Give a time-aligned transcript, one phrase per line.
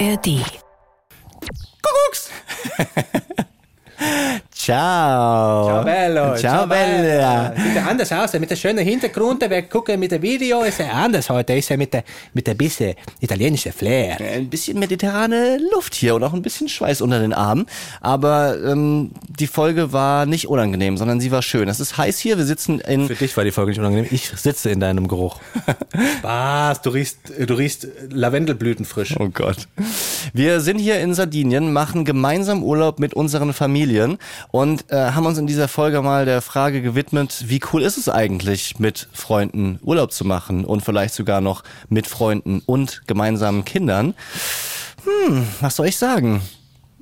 [0.00, 0.28] ARD.
[1.82, 2.30] Kuckucks!
[4.50, 5.64] Ciao.
[5.66, 6.36] Ciao bello.
[6.36, 7.52] Ciao bella.
[7.56, 9.48] Sieht ja anders aus, mit dem schönen Hintergrund.
[9.48, 11.54] Wir gucken mit dem Video, ist ja anders heute.
[11.54, 14.16] Ist ja mit der, mit der bisschen italienischen Flair.
[14.20, 17.66] Ein bisschen mediterrane Luft hier und auch ein bisschen Schweiß unter den Armen.
[18.00, 21.68] Aber ähm, die Folge war nicht unangenehm, sondern sie war schön.
[21.68, 22.38] Es ist heiß hier.
[22.38, 23.06] Wir sitzen in.
[23.06, 24.08] Für dich war die Folge nicht unangenehm.
[24.10, 25.40] Ich sitze in deinem Geruch.
[26.22, 26.82] Was?
[26.82, 29.14] Du riechst, du riechst Lavendelblüten frisch.
[29.18, 29.68] Oh Gott.
[30.32, 34.18] Wir sind hier in Sardinien, machen gemeinsam Urlaub mit unseren Familien
[34.50, 38.08] und äh, haben uns in dieser Folge mal der Frage gewidmet, wie cool ist es
[38.08, 44.14] eigentlich, mit Freunden Urlaub zu machen und vielleicht sogar noch mit Freunden und gemeinsamen Kindern.
[45.02, 46.42] Hm, was soll ich sagen?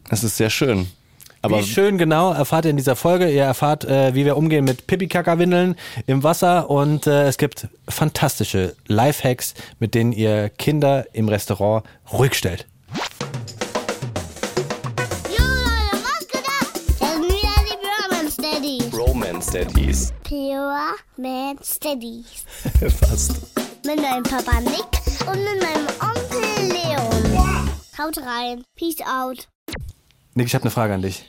[0.08, 0.86] Es ist sehr schön.
[1.42, 3.28] Aber wie schön genau erfahrt ihr in dieser Folge.
[3.28, 5.76] Ihr erfahrt, äh, wie wir umgehen mit Pipi-Kaka-Windeln
[6.06, 12.32] im Wasser und äh, es gibt fantastische Lifehacks, mit denen ihr Kinder im Restaurant ruhig
[12.32, 12.66] stellt.
[19.52, 20.12] Daddies.
[20.24, 22.44] Pure Man Steadies.
[22.98, 23.36] Fast.
[23.84, 24.86] Mit meinem Papa Nick
[25.26, 27.68] und mit meinem Onkel Leon.
[27.98, 28.64] Haut rein.
[28.76, 29.48] Peace out.
[30.34, 31.26] Nick, ich habe eine Frage an dich.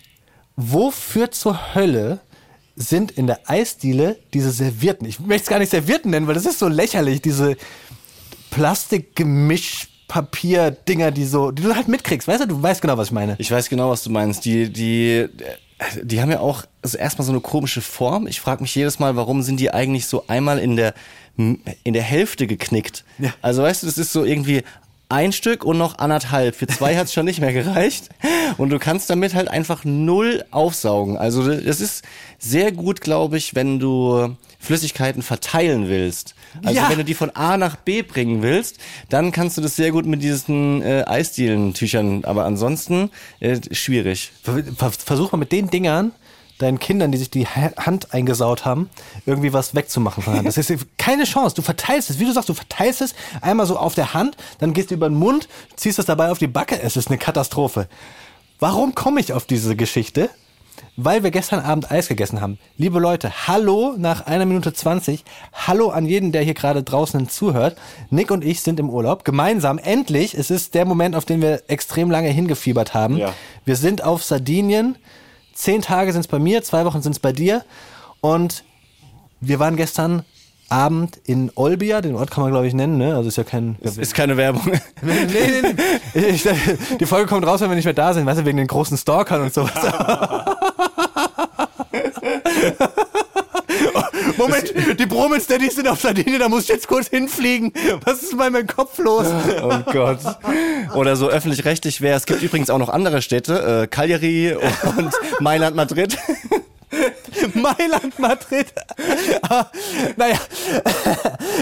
[0.56, 2.22] Wofür zur Hölle
[2.78, 5.06] sind in der Eisdiele diese Servierten?
[5.06, 7.22] Ich möchte es gar nicht Servierten nennen, weil das ist so lächerlich.
[7.22, 7.58] Diese
[8.52, 12.30] Plastikgemischpapier-Dinger, die so, die du halt mitkriegst.
[12.30, 13.36] Weißt du, du weißt genau, was ich meine.
[13.40, 14.46] Ich weiß genau, was du meinst.
[14.46, 15.28] Die, die,
[16.02, 18.28] die haben ja auch also erstmal so eine komische Form.
[18.28, 20.94] Ich frage mich jedes Mal, warum sind die eigentlich so einmal in der,
[21.38, 23.04] in der Hälfte geknickt?
[23.20, 23.34] Ja.
[23.42, 24.64] Also weißt du, das ist so irgendwie
[25.14, 26.56] ein Stück und noch anderthalb.
[26.56, 28.10] Für zwei hat's schon nicht mehr gereicht.
[28.58, 31.18] Und du kannst damit halt einfach null aufsaugen.
[31.18, 32.04] Also das ist
[32.40, 36.36] sehr gut, glaube ich, wenn du Flüssigkeiten verteilen willst.
[36.64, 36.90] Also Ja.
[36.90, 38.78] wenn du die von A nach B bringen willst,
[39.10, 42.26] dann kannst du das sehr gut mit diesen äh, Eisdielentüchern.
[42.26, 44.32] Aber ansonsten äh, schwierig.
[44.42, 46.12] Ver- ver- Versuch mal mit den Dingern
[46.60, 48.90] deinen Kindern, die sich die Ha- Hand eingesaut haben,
[49.26, 50.48] irgendwie was wegzumachen von der Hand.
[50.56, 51.56] Das ist keine Chance.
[51.56, 54.74] Du verteilst es, wie du sagst, du verteilst es einmal so auf der Hand, dann
[54.74, 56.80] gehst du über den Mund, ziehst es dabei auf die Backe.
[56.82, 57.88] Es ist eine Katastrophe.
[58.60, 60.30] Warum komme ich auf diese Geschichte?
[60.96, 62.60] Weil wir gestern Abend Eis gegessen haben.
[62.78, 65.24] Liebe Leute, hallo nach einer Minute 20.
[65.54, 67.78] Hallo an jeden, der hier gerade draußen zuhört.
[68.12, 69.24] Nick und ich sind im Urlaub.
[69.26, 70.36] Gemeinsam, endlich.
[70.36, 73.18] Es ist der Moment, auf den wir extrem lange hingefiebert haben.
[73.18, 73.34] Ja.
[73.66, 74.98] Wir sind auf Sardinien.
[75.54, 77.64] Zehn Tage sind es bei mir, zwei Wochen sind es bei dir.
[78.22, 78.64] Und
[79.40, 80.24] wir waren gestern
[80.70, 83.16] Abend in Olbia, den Ort kann man glaube ich nennen, ne?
[83.16, 83.76] Also ist ja kein.
[83.82, 84.64] Das ist keine Werbung.
[85.02, 85.76] nee, nee,
[86.16, 86.26] nee.
[86.30, 86.48] Ich,
[87.00, 88.98] die Folge kommt raus, wenn wir nicht mehr da sind, weißt du, wegen den großen
[88.98, 89.74] Stalkern und sowas.
[94.38, 97.72] Moment, die Bromens Daddies sind auf Sardinien, da muss ich jetzt kurz hinfliegen.
[98.06, 99.28] Was ist bei meinem Kopf los?
[99.64, 100.20] Oh Gott.
[100.96, 102.18] Oder so öffentlich-rechtlich wäre.
[102.18, 106.18] Es gibt übrigens auch noch andere Städte, äh, Cagliari und Mailand, Madrid.
[107.54, 108.68] Mailand, Madrid.
[109.44, 109.66] Ah,
[110.18, 110.38] naja,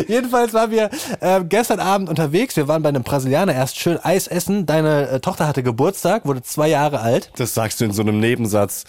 [0.08, 0.90] jedenfalls waren wir
[1.20, 2.56] äh, gestern Abend unterwegs.
[2.56, 4.66] Wir waren bei einem Brasilianer erst schön Eis essen.
[4.66, 7.32] Deine äh, Tochter hatte Geburtstag, wurde zwei Jahre alt.
[7.38, 8.86] Das sagst du in so einem Nebensatz.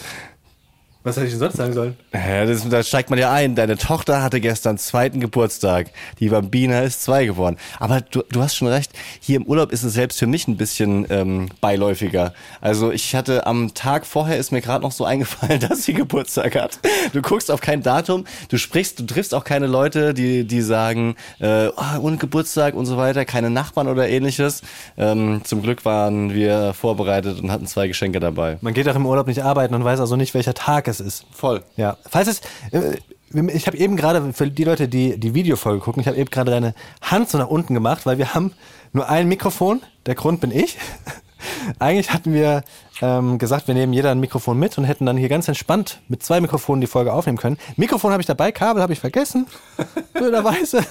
[1.05, 1.97] Was hätte ich denn sonst sagen sollen?
[2.15, 3.57] Ja, das, da steigt man ja ein.
[3.57, 5.89] Deine Tochter hatte gestern zweiten Geburtstag.
[6.21, 7.57] Die Bambina ist zwei geworden.
[7.81, 8.93] Aber du, du hast schon recht.
[9.21, 12.35] Hier im Urlaub ist es selbst für mich ein bisschen ähm, beiläufiger.
[12.61, 16.55] Also ich hatte am Tag vorher ist mir gerade noch so eingefallen, dass sie Geburtstag
[16.55, 16.79] hat.
[17.13, 18.25] Du guckst auf kein Datum.
[18.49, 22.87] Du sprichst, du triffst auch keine Leute, die die sagen äh, oh, und Geburtstag und
[22.87, 23.25] so weiter.
[23.25, 24.63] Keine Nachbarn oder ähnliches.
[24.97, 28.59] Ähm, zum Glück waren wir vorbereitet und hatten zwei Geschenke dabei.
[28.61, 31.27] Man geht auch im Urlaub nicht arbeiten und weiß also nicht, welcher Tag es ist.
[31.33, 31.63] Voll.
[31.77, 32.41] Ja, falls es,
[32.73, 32.97] äh,
[33.53, 36.51] ich habe eben gerade, für die Leute, die die Videofolge gucken, ich habe eben gerade
[36.51, 38.53] deine Hand so nach unten gemacht, weil wir haben
[38.93, 40.79] nur ein Mikrofon, der Grund bin ich.
[41.79, 42.63] Eigentlich hatten wir
[43.01, 46.23] ähm, gesagt, wir nehmen jeder ein Mikrofon mit und hätten dann hier ganz entspannt mit
[46.23, 47.59] zwei Mikrofonen die Folge aufnehmen können.
[47.77, 49.47] Mikrofon habe ich dabei, Kabel habe ich vergessen,
[50.13, 50.85] blöderweise.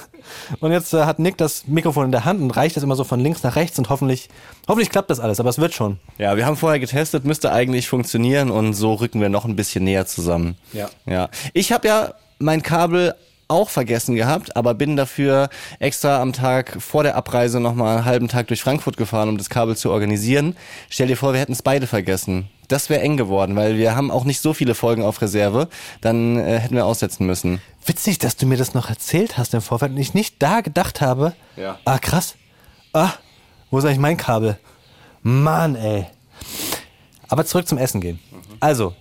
[0.59, 3.03] Und jetzt äh, hat Nick das Mikrofon in der Hand und reicht es immer so
[3.03, 4.30] von links nach rechts und hoffentlich,
[4.68, 6.00] hoffentlich klappt das alles, aber es wird schon.
[6.18, 9.83] Ja, wir haben vorher getestet, müsste eigentlich funktionieren und so rücken wir noch ein bisschen
[9.83, 10.57] näher zusammen.
[10.74, 10.89] Ja.
[11.06, 11.30] Ja.
[11.53, 13.15] Ich habe ja mein Kabel
[13.51, 15.50] auch vergessen gehabt, aber bin dafür
[15.80, 19.50] extra am Tag vor der Abreise nochmal einen halben Tag durch Frankfurt gefahren, um das
[19.50, 20.56] Kabel zu organisieren.
[20.89, 22.50] Stell dir vor, wir hätten es beide vergessen.
[22.68, 25.68] Das wäre eng geworden, weil wir haben auch nicht so viele Folgen auf Reserve.
[26.00, 27.62] Dann äh, hätten wir aussetzen müssen.
[27.86, 31.01] Witzig, dass du mir das noch erzählt hast im Vorfeld und ich nicht da gedacht
[31.01, 31.33] habe.
[31.57, 31.77] Ja.
[31.83, 32.36] Ah, krass.
[32.94, 33.12] Ah,
[33.69, 34.57] wo ist eigentlich mein Kabel?
[35.21, 36.06] Mann, ey.
[37.27, 38.19] Aber zurück zum Essen gehen.
[38.59, 38.94] Also,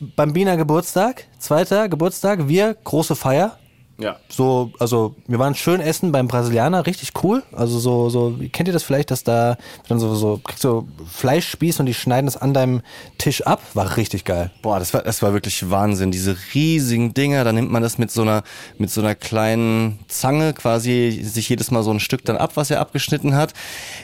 [0.00, 3.58] Bambina Geburtstag, zweiter Geburtstag, wir, große Feier.
[4.00, 4.16] Ja.
[4.28, 7.42] So, also wir waren schön essen beim Brasilianer, richtig cool.
[7.52, 9.56] Also so, so, kennt ihr das vielleicht, dass da
[9.88, 12.82] dann so, so, kriegst du Fleischspieß und die schneiden es an deinem
[13.18, 13.60] Tisch ab?
[13.74, 14.50] War richtig geil.
[14.62, 16.10] Boah, das war, das war wirklich Wahnsinn.
[16.10, 18.42] Diese riesigen Dinger, da nimmt man das mit so einer,
[18.78, 22.70] mit so einer kleinen Zange quasi sich jedes Mal so ein Stück dann ab, was
[22.70, 23.52] er abgeschnitten hat.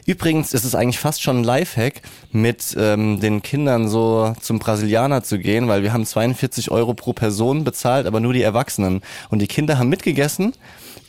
[0.04, 2.02] Übrigens ist es eigentlich fast schon ein Lifehack,
[2.32, 7.12] mit ähm, den Kindern so zum Brasilianer zu gehen, weil wir haben 42 Euro pro
[7.12, 9.00] Person bezahlt, aber nur die Erwachsenen.
[9.30, 10.52] Und die Kinder haben mitgegessen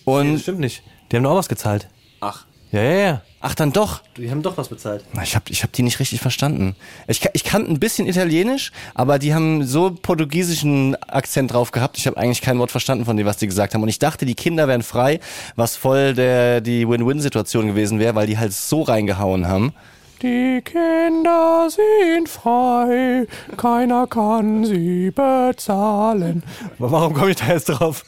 [0.05, 0.33] und...
[0.33, 0.83] das stimmt nicht.
[1.11, 1.87] Die haben doch auch was gezahlt.
[2.19, 2.45] Ach.
[2.71, 3.21] Ja, ja, ja.
[3.39, 4.01] Ach, dann doch.
[4.17, 5.05] Die haben doch was bezahlt.
[5.13, 6.75] Na, Ich habe ich hab die nicht richtig verstanden.
[7.07, 11.97] Ich, ich kann ein bisschen Italienisch, aber die haben so portugiesischen Akzent drauf gehabt.
[11.97, 13.83] Ich habe eigentlich kein Wort verstanden von dem, was die gesagt haben.
[13.83, 15.19] Und ich dachte, die Kinder wären frei,
[15.55, 19.73] was voll der die Win-Win-Situation gewesen wäre, weil die halt so reingehauen haben.
[20.21, 26.41] Die Kinder sind frei, keiner kann sie bezahlen.
[26.79, 28.03] Warum komme ich da jetzt drauf?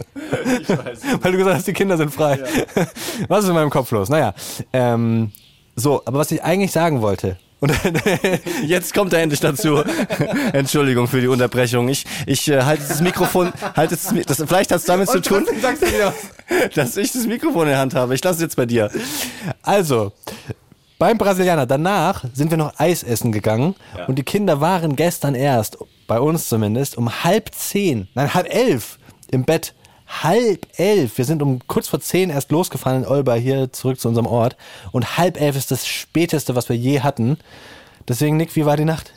[1.21, 2.39] Weil du gesagt hast, die Kinder sind frei.
[3.27, 4.09] Was ist in meinem Kopf los?
[4.09, 4.33] Naja,
[4.73, 5.31] ähm,
[5.75, 7.73] so, aber was ich eigentlich sagen wollte, und
[8.63, 9.83] Jetzt kommt er endlich dazu.
[10.53, 11.89] Entschuldigung für die Unterbrechung.
[11.89, 15.45] Ich, ich äh, halte das Mikrofon, halte das, das vielleicht hat es damit zu tun,
[16.73, 18.15] dass ich das Mikrofon in der Hand habe.
[18.15, 18.89] Ich lasse es jetzt bei dir.
[19.61, 20.13] Also,
[21.00, 23.75] beim Brasilianer, danach sind wir noch Eis essen gegangen
[24.07, 29.00] und die Kinder waren gestern erst, bei uns zumindest, um halb zehn, nein, halb elf
[29.31, 29.74] im Bett.
[30.24, 31.19] Halb elf.
[31.19, 34.57] Wir sind um kurz vor zehn erst losgefahren in Olba hier zurück zu unserem Ort.
[34.92, 37.38] Und halb elf ist das späteste, was wir je hatten.
[38.07, 39.13] Deswegen, Nick, wie war die Nacht?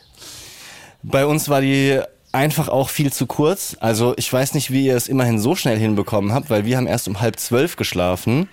[1.02, 1.98] Bei uns war die
[2.32, 3.74] einfach auch viel zu kurz.
[3.80, 6.86] Also ich weiß nicht, wie ihr es immerhin so schnell hinbekommen habt, weil wir haben
[6.86, 8.50] erst um halb zwölf geschlafen.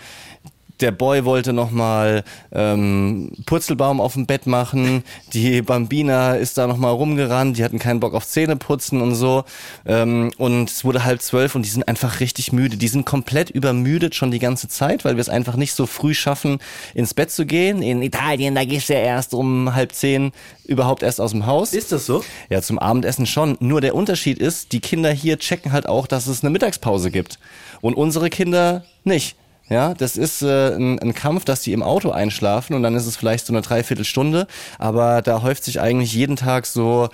[0.82, 2.24] Der Boy wollte nochmal
[2.54, 5.04] ähm, Purzelbaum auf dem Bett machen.
[5.34, 7.58] Die Bambina ist da nochmal rumgerannt.
[7.58, 9.44] Die hatten keinen Bock auf Zähneputzen und so.
[9.86, 12.78] Ähm, und es wurde halb zwölf und die sind einfach richtig müde.
[12.78, 16.14] Die sind komplett übermüdet schon die ganze Zeit, weil wir es einfach nicht so früh
[16.14, 16.60] schaffen,
[16.94, 17.82] ins Bett zu gehen.
[17.82, 20.32] In Italien, da gehst du ja erst um halb zehn
[20.66, 21.72] überhaupt erst aus dem Haus.
[21.92, 22.24] das so?
[22.50, 23.58] Ja, zum Abendessen schon.
[23.60, 27.40] Nur der Unterschied ist, die Kinder hier checken halt auch, dass es eine Mittagspause gibt.
[27.82, 29.36] Und unsere Kinder nicht.
[29.70, 33.06] Ja, das ist äh, ein, ein Kampf, dass die im Auto einschlafen und dann ist
[33.06, 34.48] es vielleicht so eine Dreiviertelstunde.
[34.80, 37.10] Aber da häuft sich eigentlich jeden Tag so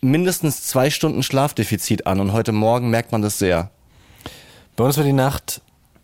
[0.00, 2.20] mindestens zwei Stunden Schlafdefizit an.
[2.20, 3.70] Und heute Morgen merkt man das sehr.
[4.76, 5.60] Bei uns war die Nacht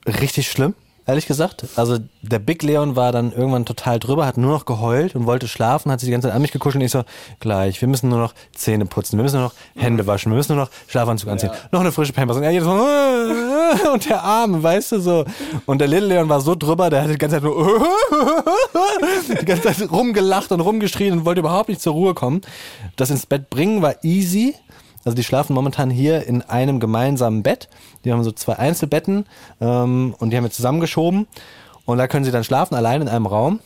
[0.06, 0.75] richtig schlimm,
[1.06, 1.65] ehrlich gesagt.
[1.77, 5.49] Also der Big Leon war dann irgendwann total drüber, hat nur noch geheult und wollte
[5.49, 7.05] schlafen, hat sich die ganze Zeit an mich gekuschelt und ich so,
[7.41, 10.56] gleich, wir müssen nur noch Zähne putzen, wir müssen nur noch Hände waschen, wir müssen
[10.56, 13.55] nur noch Schlafanzug anziehen, noch eine frische Pampers und er jedes Mal,
[13.93, 15.25] und der Arm, weißt du so.
[15.67, 17.55] Und der Little Leon war so drüber, der hat die ganze Zeit nur
[19.41, 22.41] die ganze Zeit rumgelacht und rumgeschrien und wollte überhaupt nicht zur Ruhe kommen.
[22.97, 24.55] Das ins Bett bringen war easy.
[25.05, 27.69] Also die schlafen momentan hier in einem gemeinsamen Bett.
[28.05, 29.27] Die haben so zwei Einzelbetten
[29.61, 31.27] ähm, und die haben wir zusammengeschoben.
[31.85, 33.61] Und da können sie dann schlafen, allein in einem Raum.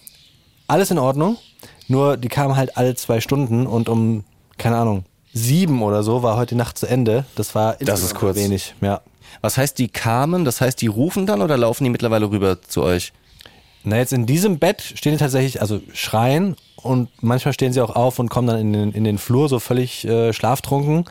[0.66, 1.36] Alles in Ordnung.
[1.86, 4.24] Nur die kamen halt alle zwei Stunden und um,
[4.58, 7.24] keine Ahnung, sieben oder so war heute die Nacht zu Ende.
[7.36, 8.36] Das war Das ist kurz.
[8.36, 8.74] wenig.
[8.80, 9.00] Ja.
[9.40, 10.44] Was heißt, die kamen?
[10.44, 13.12] Das heißt, die rufen dann oder laufen die mittlerweile rüber zu euch?
[13.84, 17.94] Na, jetzt in diesem Bett stehen die tatsächlich, also schreien und manchmal stehen sie auch
[17.94, 21.04] auf und kommen dann in den, in den Flur so völlig äh, schlaftrunken.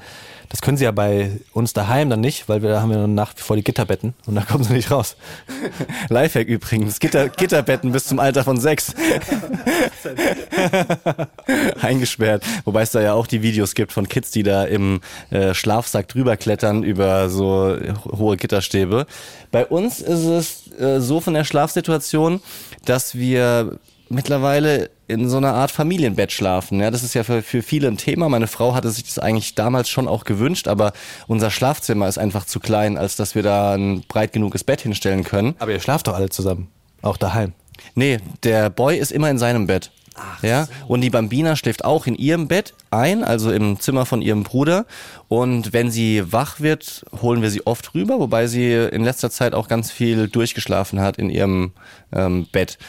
[0.50, 3.34] Das können sie ja bei uns daheim dann nicht, weil wir da haben ja nach
[3.36, 5.18] wie vor die Gitterbetten und da kommen sie nicht raus.
[6.10, 7.00] Lifehack übrigens.
[7.00, 8.94] Gitter, Gitterbetten bis zum Alter von sechs.
[11.82, 12.44] Eingesperrt.
[12.64, 16.08] Wobei es da ja auch die Videos gibt von Kids, die da im äh, Schlafsack
[16.08, 19.06] drüber klettern über so hohe Gitterstäbe.
[19.52, 22.42] Bei uns ist es äh, so von der Schlafsituation,
[22.86, 26.80] dass wir mittlerweile in so einer Art Familienbett schlafen.
[26.80, 28.30] Ja, das ist ja für, für viele ein Thema.
[28.30, 30.94] Meine Frau hatte sich das eigentlich damals schon auch gewünscht, aber
[31.28, 35.24] unser Schlafzimmer ist einfach zu klein, als dass wir da ein breit genuges Bett hinstellen
[35.24, 35.56] können.
[35.60, 36.70] Aber ihr schlaft doch alle zusammen.
[37.02, 37.54] Auch daheim.
[37.96, 39.92] Nee, der Boy ist immer in seinem Bett.
[40.42, 44.44] ja, und die Bambina schläft auch in ihrem Bett ein, also im Zimmer von ihrem
[44.44, 44.86] Bruder.
[45.28, 49.54] Und wenn sie wach wird, holen wir sie oft rüber, wobei sie in letzter Zeit
[49.54, 51.72] auch ganz viel durchgeschlafen hat in ihrem
[52.12, 52.80] ähm, Bett.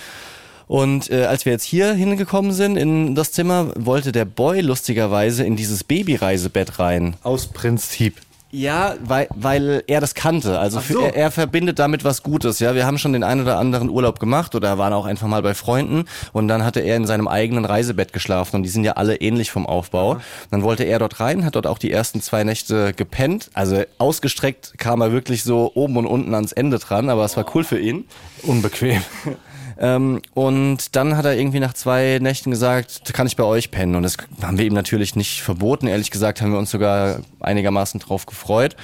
[0.68, 5.44] Und äh, als wir jetzt hier hingekommen sind in das Zimmer, wollte der Boy lustigerweise
[5.44, 7.16] in dieses Babyreisebett rein.
[7.22, 8.20] Aus Prinzip.
[8.50, 10.58] Ja, weil, weil er das kannte.
[10.58, 11.00] Also für, so.
[11.00, 12.60] er, er verbindet damit was Gutes.
[12.60, 15.42] Ja, wir haben schon den einen oder anderen Urlaub gemacht oder waren auch einfach mal
[15.42, 18.92] bei Freunden und dann hatte er in seinem eigenen Reisebett geschlafen und die sind ja
[18.92, 20.18] alle ähnlich vom Aufbau.
[20.50, 23.50] Dann wollte er dort rein, hat dort auch die ersten zwei Nächte gepennt.
[23.52, 27.44] Also ausgestreckt kam er wirklich so oben und unten ans Ende dran, aber es war
[27.54, 28.06] cool für ihn.
[28.44, 29.02] Unbequem.
[29.78, 33.94] Ähm, und dann hat er irgendwie nach zwei Nächten gesagt, kann ich bei euch pennen?
[33.94, 35.86] Und das haben wir ihm natürlich nicht verboten.
[35.86, 38.76] Ehrlich gesagt haben wir uns sogar einigermaßen drauf gefreut.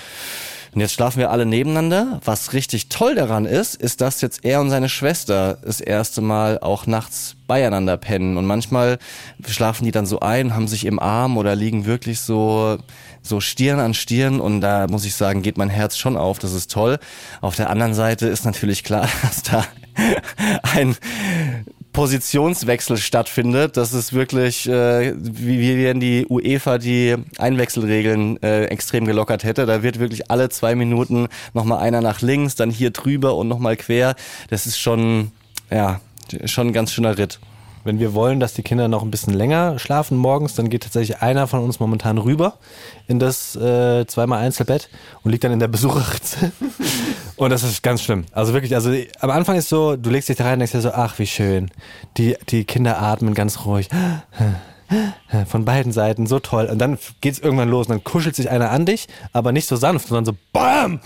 [0.74, 2.20] Und jetzt schlafen wir alle nebeneinander.
[2.24, 6.58] Was richtig toll daran ist, ist, dass jetzt er und seine Schwester das erste Mal
[6.58, 8.36] auch nachts beieinander pennen.
[8.36, 8.98] Und manchmal
[9.46, 12.78] schlafen die dann so ein, haben sich im Arm oder liegen wirklich so,
[13.22, 14.40] so Stirn an Stirn.
[14.40, 16.40] Und da muss ich sagen, geht mein Herz schon auf.
[16.40, 16.98] Das ist toll.
[17.40, 19.64] Auf der anderen Seite ist natürlich klar, dass da
[20.74, 20.96] ein
[21.94, 23.78] Positionswechsel stattfindet.
[23.78, 29.64] Das ist wirklich, äh, wie, wie wenn die UEFA die Einwechselregeln äh, extrem gelockert hätte.
[29.64, 33.76] Da wird wirklich alle zwei Minuten nochmal einer nach links, dann hier drüber und nochmal
[33.76, 34.16] quer.
[34.50, 35.30] Das ist schon,
[35.70, 36.00] ja,
[36.44, 37.38] schon ein ganz schöner Ritt.
[37.84, 41.18] Wenn wir wollen, dass die Kinder noch ein bisschen länger schlafen morgens, dann geht tatsächlich
[41.18, 42.54] einer von uns momentan rüber
[43.06, 44.88] in das äh, zweimal Einzelbett
[45.22, 46.50] und liegt dann in der Besucherritze.
[47.36, 48.24] Und das ist ganz schlimm.
[48.32, 50.80] Also wirklich, also am Anfang ist so, du legst dich da rein und denkst dir
[50.80, 51.70] so, ach wie schön.
[52.16, 53.88] Die, die Kinder atmen ganz ruhig.
[55.48, 56.66] Von beiden Seiten, so toll.
[56.66, 59.76] Und dann geht's irgendwann los und dann kuschelt sich einer an dich, aber nicht so
[59.76, 61.00] sanft, sondern so BAM!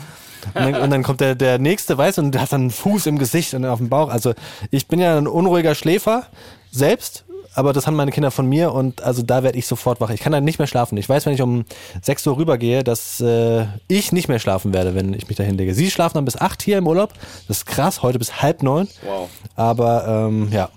[0.54, 2.70] Und dann, und dann kommt der, der nächste, weißt du, und du hast dann einen
[2.70, 4.08] Fuß im Gesicht und auf dem Bauch.
[4.08, 4.34] Also
[4.70, 6.26] ich bin ja ein unruhiger Schläfer
[6.70, 7.24] selbst,
[7.58, 10.10] aber das haben meine Kinder von mir und also da werde ich sofort wach.
[10.10, 10.96] Ich kann dann nicht mehr schlafen.
[10.96, 11.64] Ich weiß, wenn ich um
[12.02, 15.74] 6 Uhr rübergehe, dass äh, ich nicht mehr schlafen werde, wenn ich mich da hinlege.
[15.74, 17.14] Sie schlafen dann bis 8 hier im Urlaub.
[17.48, 18.86] Das ist krass, heute bis halb neun.
[19.02, 19.28] Wow.
[19.56, 20.70] Aber ähm, ja,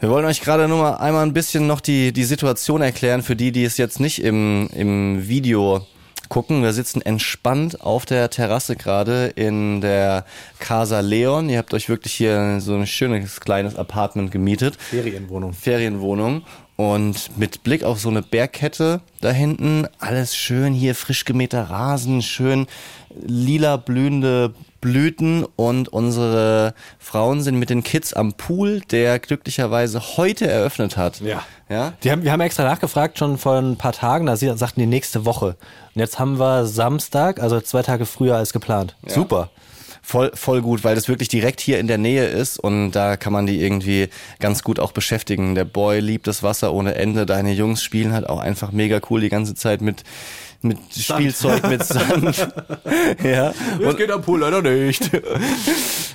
[0.00, 3.36] Wir wollen euch gerade nur mal einmal ein bisschen noch die, die Situation erklären für
[3.36, 5.86] die, die es jetzt nicht im, im Video
[6.28, 6.62] gucken.
[6.62, 10.24] Wir sitzen entspannt auf der Terrasse gerade in der
[10.58, 11.48] Casa Leon.
[11.48, 14.76] Ihr habt euch wirklich hier so ein schönes kleines Apartment gemietet.
[14.76, 15.52] Ferienwohnung.
[15.52, 16.42] Ferienwohnung.
[16.76, 22.22] Und mit Blick auf so eine Bergkette da hinten, alles schön hier, frisch gemähter Rasen,
[22.22, 22.68] schön
[23.20, 30.48] lila blühende Blüten und unsere Frauen sind mit den Kids am Pool, der glücklicherweise heute
[30.48, 31.20] eröffnet hat.
[31.20, 31.42] Ja.
[31.68, 31.94] Ja?
[32.02, 34.86] Die haben, wir haben extra nachgefragt, schon vor ein paar Tagen, da sie sagten die
[34.86, 35.56] nächste Woche.
[35.94, 38.96] Und jetzt haben wir Samstag, also zwei Tage früher als geplant.
[39.06, 39.50] Super.
[40.00, 43.30] Voll, voll gut, weil das wirklich direkt hier in der Nähe ist und da kann
[43.30, 44.08] man die irgendwie
[44.40, 45.54] ganz gut auch beschäftigen.
[45.54, 47.26] Der Boy liebt das Wasser ohne Ende.
[47.26, 50.04] Deine Jungs spielen halt auch einfach mega cool die ganze Zeit mit
[50.62, 52.48] mit Spielzeug, mit Sand.
[53.22, 53.52] ja.
[53.80, 55.10] Das geht am Pool leider nicht.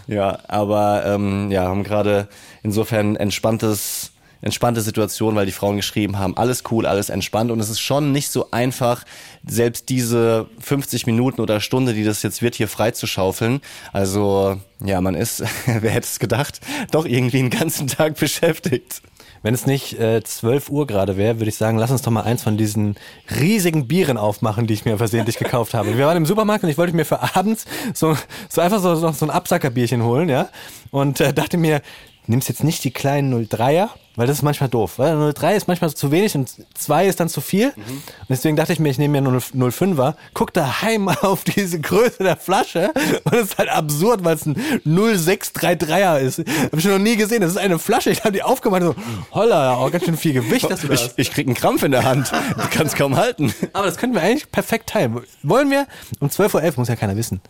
[0.06, 2.28] Ja, aber ähm, ja, haben gerade
[2.62, 4.12] insofern entspanntes
[4.44, 8.12] entspannte Situation, weil die Frauen geschrieben haben, alles cool, alles entspannt und es ist schon
[8.12, 9.06] nicht so einfach,
[9.48, 13.62] selbst diese 50 Minuten oder Stunde, die das jetzt wird, hier freizuschaufeln.
[13.94, 16.60] Also ja, man ist, wer hätte es gedacht,
[16.92, 19.02] doch irgendwie den ganzen Tag beschäftigt.
[19.44, 22.24] Wenn es nicht äh, 12 Uhr gerade wäre, würde ich sagen, lass uns doch mal
[22.24, 22.96] eins von diesen
[23.40, 25.98] riesigen Bieren aufmachen, die ich mir versehentlich gekauft habe.
[25.98, 28.18] Wir waren im Supermarkt und ich wollte mir für abends so,
[28.50, 30.50] so einfach so, so, ein Absackerbierchen holen, ja.
[30.92, 31.82] Und äh, dachte mir,
[32.27, 34.94] nimmst jetzt nicht die kleinen 03er, weil das ist manchmal doof.
[34.98, 37.70] Weil 03 ist manchmal zu wenig und 2 ist dann zu viel.
[37.75, 42.24] Und deswegen dachte ich mir, ich nehme mir nur 05er, guck daheim auf diese Größe
[42.24, 42.92] der Flasche
[43.24, 46.39] und es ist halt absurd, weil es ein 0633er ist.
[46.39, 47.42] Hab ich noch nie gesehen.
[47.42, 48.10] Das ist eine Flasche.
[48.12, 49.03] Ich habe die aufgemacht und so,
[49.34, 51.13] holla, auch ganz schön viel Gewicht, dass du da Ich, hast.
[51.20, 52.32] ich krieg einen Krampf in der Hand.
[52.32, 53.53] Du kannst kaum halten.
[53.74, 55.20] Aber das könnten wir eigentlich perfekt teilen.
[55.44, 55.88] Wollen wir?
[56.20, 57.42] Um 12.11 Uhr muss ja keiner wissen.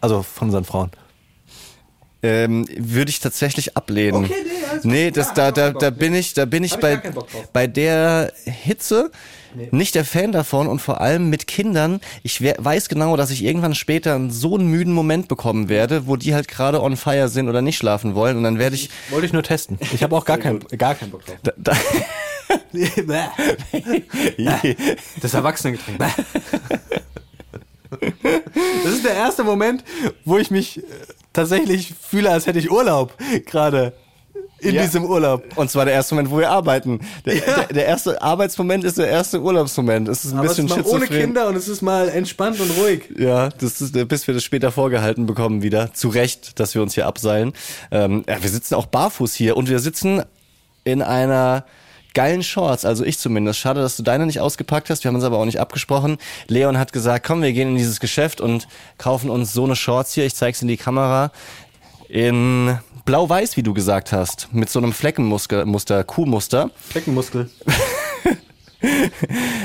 [0.00, 0.90] Also von unseren Frauen.
[2.22, 4.24] Ähm, würde ich tatsächlich ablehnen.
[4.24, 4.84] Okay, nee, gut.
[4.84, 7.14] nee, das, da, da, da bin ich, da bin ich bei, keinen
[7.52, 9.10] bei der Hitze
[9.70, 12.00] nicht der Fan davon und vor allem mit Kindern.
[12.22, 16.16] Ich weiß genau, dass ich irgendwann später einen so einen müden Moment bekommen werde, wo
[16.16, 19.26] die halt gerade on fire sind oder nicht schlafen wollen und dann werde ich Wollte
[19.26, 19.78] ich nur testen.
[19.94, 21.36] Ich habe auch gar, kein, gar keinen Bock drauf.
[21.42, 21.72] da, da,
[25.20, 25.98] Das Erwachsenengetränk.
[28.84, 29.84] Das ist der erste Moment,
[30.24, 30.82] wo ich mich
[31.36, 33.14] tatsächlich fühle, als hätte ich Urlaub
[33.46, 33.92] gerade
[34.58, 34.82] in Ja.
[34.82, 35.44] diesem Urlaub.
[35.56, 37.00] und zwar der erste Moment, wo wir arbeiten.
[37.26, 40.08] Der, der, der erste Arbeitsmoment ist der erste Urlaubsmoment.
[40.08, 41.06] Es ist ein Aber es bisschen ist mal ohne.
[41.06, 43.02] Kinder und es ist mal entspannt und ruhig.
[43.18, 45.92] Ja, das ist, bis wir das später vorgehalten bekommen wieder.
[45.92, 47.52] Zu Recht, dass wir uns hier abseilen.
[47.90, 50.22] Ähm, ja, wir sitzen auch barfuß hier und wir sitzen
[50.84, 51.64] in einer
[52.16, 53.60] geilen Shorts, also ich zumindest.
[53.60, 55.04] Schade, dass du deine nicht ausgepackt hast.
[55.04, 56.16] Wir haben uns aber auch nicht abgesprochen.
[56.48, 60.14] Leon hat gesagt, komm, wir gehen in dieses Geschäft und kaufen uns so eine Shorts
[60.14, 60.24] hier.
[60.24, 61.30] Ich zeig's in die Kamera.
[62.08, 64.48] In blau-weiß, wie du gesagt hast.
[64.50, 66.70] Mit so einem Fleckenmuster, Muster, Kuhmuster.
[66.94, 67.50] Beckenmuskel.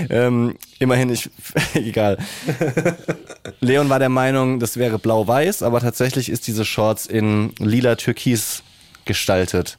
[0.10, 1.30] Ähm, immerhin, ich,
[1.76, 2.18] egal.
[3.60, 8.64] Leon war der Meinung, das wäre blau-weiß, aber tatsächlich ist diese Shorts in lila-türkis
[9.06, 9.78] gestaltet.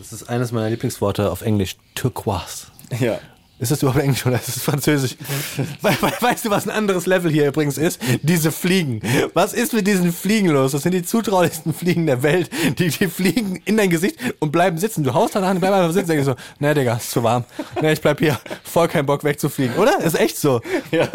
[0.00, 1.76] Das ist eines meiner Lieblingsworte auf Englisch.
[1.94, 2.68] Turquoise.
[3.00, 3.18] Ja.
[3.60, 5.16] Ist das überhaupt Englisch oder ist es Französisch?
[5.82, 8.00] We we weißt du, was ein anderes Level hier übrigens ist?
[8.22, 9.02] Diese Fliegen.
[9.34, 10.72] Was ist mit diesen Fliegen los?
[10.72, 12.48] Das sind die zutraulichsten Fliegen der Welt.
[12.78, 15.04] Die, die fliegen in dein Gesicht und bleiben sitzen.
[15.04, 16.08] Du haust danach und bleib einfach sitzen.
[16.08, 17.44] Denk ich so, na Digga, ist zu warm.
[17.82, 18.40] Na, ich bleib hier.
[18.64, 19.76] Voll kein Bock wegzufliegen.
[19.76, 20.00] Oder?
[20.00, 20.62] Ist echt so.
[20.90, 21.08] Ja.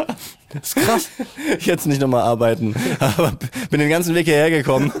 [0.52, 1.08] Das ist krass.
[1.58, 2.74] Jetzt nicht nochmal arbeiten.
[3.00, 3.36] Aber
[3.70, 4.92] bin den ganzen Weg hierher gekommen.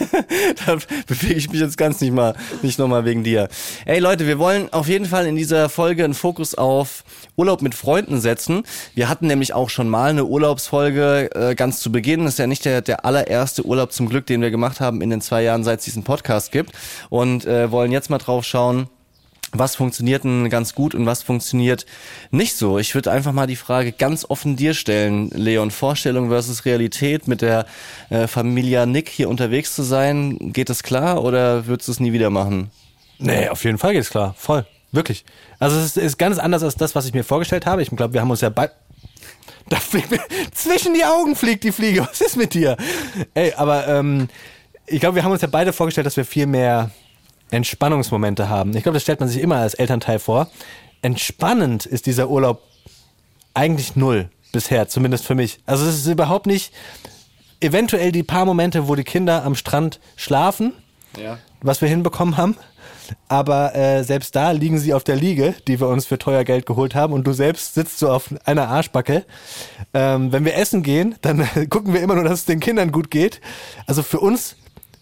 [0.66, 3.48] da bewege ich mich jetzt ganz nicht mal, nicht nochmal wegen dir.
[3.86, 6.81] Ey Leute, wir wollen auf jeden Fall in dieser Folge einen Fokus auf
[7.36, 8.62] Urlaub mit Freunden setzen.
[8.94, 12.24] Wir hatten nämlich auch schon mal eine Urlaubsfolge äh, ganz zu Beginn.
[12.24, 15.10] Das ist ja nicht der, der allererste Urlaub zum Glück, den wir gemacht haben in
[15.10, 16.72] den zwei Jahren, seit es diesen Podcast gibt.
[17.10, 18.88] Und äh, wollen jetzt mal drauf schauen,
[19.52, 21.84] was funktioniert denn ganz gut und was funktioniert
[22.30, 22.78] nicht so?
[22.78, 25.70] Ich würde einfach mal die Frage ganz offen dir stellen, Leon.
[25.70, 27.66] Vorstellung versus Realität, mit der
[28.08, 32.12] äh, Familie Nick hier unterwegs zu sein, geht das klar oder würdest du es nie
[32.12, 32.70] wieder machen?
[33.18, 34.34] Nee, auf jeden Fall geht's klar.
[34.38, 34.66] Voll.
[34.92, 35.24] Wirklich.
[35.58, 37.82] Also es ist, ganz anders als das, was ich mir vorgestellt habe.
[37.82, 38.70] Ich glaube, wir haben uns ja bei.
[39.68, 40.20] Da fliegt mir,
[40.52, 42.02] zwischen die Augen fliegt die Fliege.
[42.02, 42.76] Was ist mit dir?
[43.32, 44.28] Ey, aber ähm,
[44.86, 46.90] ich glaube, wir haben uns ja beide vorgestellt, dass wir viel mehr
[47.50, 48.76] Entspannungsmomente haben.
[48.76, 50.50] Ich glaube, das stellt man sich immer als Elternteil vor.
[51.00, 52.60] Entspannend ist dieser Urlaub
[53.54, 55.60] eigentlich null bisher, zumindest für mich.
[55.64, 56.72] Also es ist überhaupt nicht
[57.60, 60.72] eventuell die paar Momente, wo die Kinder am Strand schlafen,
[61.16, 61.38] Ja.
[61.60, 62.56] was wir hinbekommen haben.
[63.28, 66.66] Aber äh, selbst da liegen sie auf der Liege, die wir uns für teuer Geld
[66.66, 69.24] geholt haben, und du selbst sitzt so auf einer Arschbacke.
[69.94, 73.10] Ähm, wenn wir essen gehen, dann gucken wir immer nur, dass es den Kindern gut
[73.10, 73.40] geht.
[73.86, 74.56] Also für uns,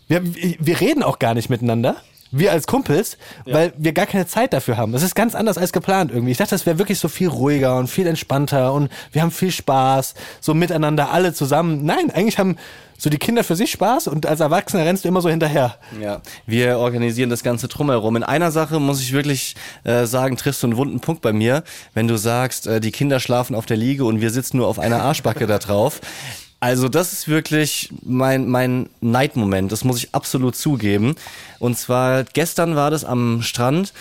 [0.09, 1.97] wir, wir reden auch gar nicht miteinander.
[2.33, 4.93] Wir als Kumpels, weil wir gar keine Zeit dafür haben.
[4.93, 6.33] Das ist ganz anders als geplant irgendwie.
[6.33, 9.51] Ich dachte, das wäre wirklich so viel ruhiger und viel entspannter und wir haben viel
[9.51, 11.85] Spaß, so miteinander alle zusammen.
[11.85, 12.57] Nein, eigentlich haben
[13.01, 15.77] so die Kinder für sich Spaß und als Erwachsener rennst du immer so hinterher.
[16.01, 18.17] Ja, wir organisieren das Ganze drumherum.
[18.17, 21.65] In einer Sache muss ich wirklich äh, sagen, triffst du einen wunden Punkt bei mir,
[21.95, 24.79] wenn du sagst, äh, die Kinder schlafen auf der Liege und wir sitzen nur auf
[24.79, 26.01] einer Arschbacke da drauf.
[26.61, 31.15] Also das ist wirklich mein, mein Neidmoment, das muss ich absolut zugeben.
[31.59, 33.95] Und zwar gestern war das am Strand.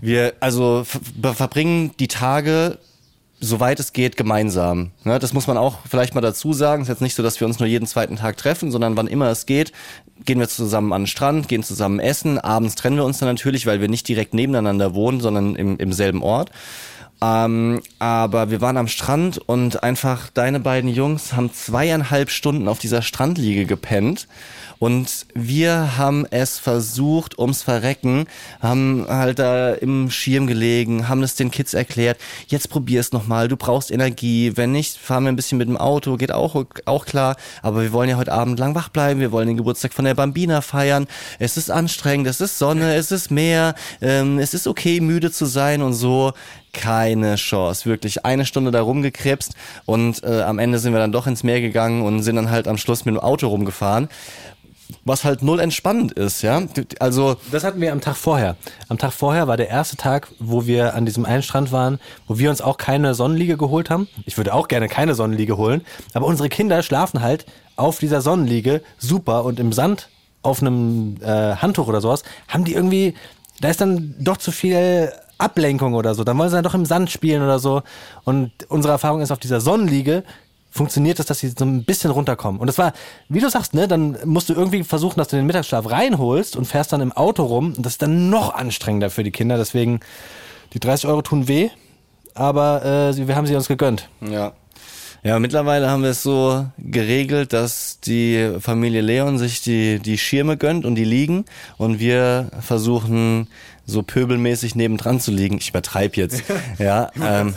[0.00, 2.78] Wir also ver verbringen die Tage
[3.42, 4.92] soweit es geht, gemeinsam.
[5.02, 6.82] Ne, das muss man auch vielleicht mal dazu sagen.
[6.82, 9.08] Es ist jetzt nicht so, dass wir uns nur jeden zweiten Tag treffen, sondern wann
[9.08, 9.72] immer es geht,
[10.24, 12.38] gehen wir zusammen an den Strand, gehen zusammen essen.
[12.38, 15.92] Abends trennen wir uns dann natürlich, weil wir nicht direkt nebeneinander wohnen, sondern im, im
[15.92, 16.50] selben Ort.
[17.22, 22.80] Ähm, aber wir waren am Strand und einfach deine beiden Jungs haben zweieinhalb Stunden auf
[22.80, 24.26] dieser Strandliege gepennt.
[24.80, 28.26] Und wir haben es versucht, ums Verrecken,
[28.60, 33.46] haben halt da im Schirm gelegen, haben es den Kids erklärt, jetzt probier es nochmal,
[33.46, 37.06] du brauchst Energie, wenn nicht, fahren wir ein bisschen mit dem Auto, geht auch, auch
[37.06, 40.04] klar, aber wir wollen ja heute Abend lang wach bleiben, wir wollen den Geburtstag von
[40.04, 41.06] der Bambina feiern,
[41.38, 45.46] es ist anstrengend, es ist Sonne, es ist Meer, ähm, es ist okay, müde zu
[45.46, 46.32] sein und so
[46.72, 47.86] keine Chance.
[47.86, 49.54] Wirklich eine Stunde da rumgekrebst
[49.86, 52.68] und äh, am Ende sind wir dann doch ins Meer gegangen und sind dann halt
[52.68, 54.08] am Schluss mit dem Auto rumgefahren.
[55.04, 56.62] Was halt null entspannend ist, ja.
[57.00, 57.36] Also.
[57.50, 58.56] Das hatten wir am Tag vorher.
[58.88, 62.38] Am Tag vorher war der erste Tag, wo wir an diesem einen Strand waren, wo
[62.38, 64.06] wir uns auch keine Sonnenliege geholt haben.
[64.26, 65.82] Ich würde auch gerne keine Sonnenliege holen,
[66.12, 70.08] aber unsere Kinder schlafen halt auf dieser Sonnenliege super und im Sand
[70.42, 73.14] auf einem äh, Handtuch oder sowas haben die irgendwie,
[73.60, 75.10] da ist dann doch zu viel
[75.42, 76.24] Ablenkung oder so.
[76.24, 77.82] Dann wollen sie dann doch im Sand spielen oder so.
[78.24, 80.24] Und unsere Erfahrung ist auf dieser Sonnenliege,
[80.70, 82.60] funktioniert es, dass sie so ein bisschen runterkommen.
[82.60, 82.94] Und das war,
[83.28, 86.64] wie du sagst, ne, dann musst du irgendwie versuchen, dass du den Mittagsschlaf reinholst und
[86.64, 87.74] fährst dann im Auto rum.
[87.76, 89.58] Und das ist dann noch anstrengender für die Kinder.
[89.58, 90.00] Deswegen,
[90.72, 91.68] die 30 Euro tun weh,
[92.34, 94.08] aber äh, wir haben sie uns gegönnt.
[94.20, 94.52] Ja.
[95.24, 100.56] Ja, mittlerweile haben wir es so geregelt, dass die Familie Leon sich die, die Schirme
[100.56, 101.44] gönnt und die liegen
[101.78, 103.46] und wir versuchen
[103.86, 105.58] so pöbelmäßig nebendran zu liegen.
[105.58, 106.42] Ich übertreibe jetzt.
[106.78, 107.54] ja, ähm,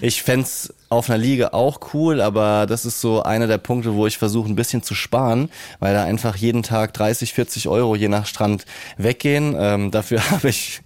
[0.00, 4.06] ich fänd's auf einer Liege auch cool, aber das ist so einer der Punkte, wo
[4.06, 8.08] ich versuche ein bisschen zu sparen, weil da einfach jeden Tag 30, 40 Euro je
[8.08, 9.54] nach Strand weggehen.
[9.56, 10.82] Ähm, dafür habe ich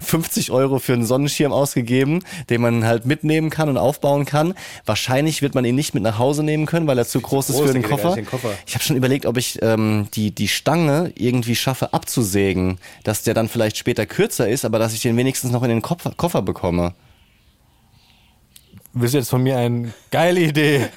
[0.00, 4.54] 50 Euro für einen Sonnenschirm ausgegeben, den man halt mitnehmen kann und aufbauen kann.
[4.84, 7.56] Wahrscheinlich wird man ihn nicht mit nach Hause nehmen können, weil er zu groß ist
[7.56, 8.14] groß, für den Koffer.
[8.14, 8.50] den Koffer.
[8.66, 13.34] Ich habe schon überlegt, ob ich ähm, die, die Stange irgendwie schaffe abzusägen, dass der
[13.34, 16.42] dann vielleicht später kürzer ist, aber dass ich den wenigstens noch in den Koffer, Koffer
[16.42, 16.94] bekomme.
[18.96, 20.88] Willst du jetzt von mir eine geile Idee?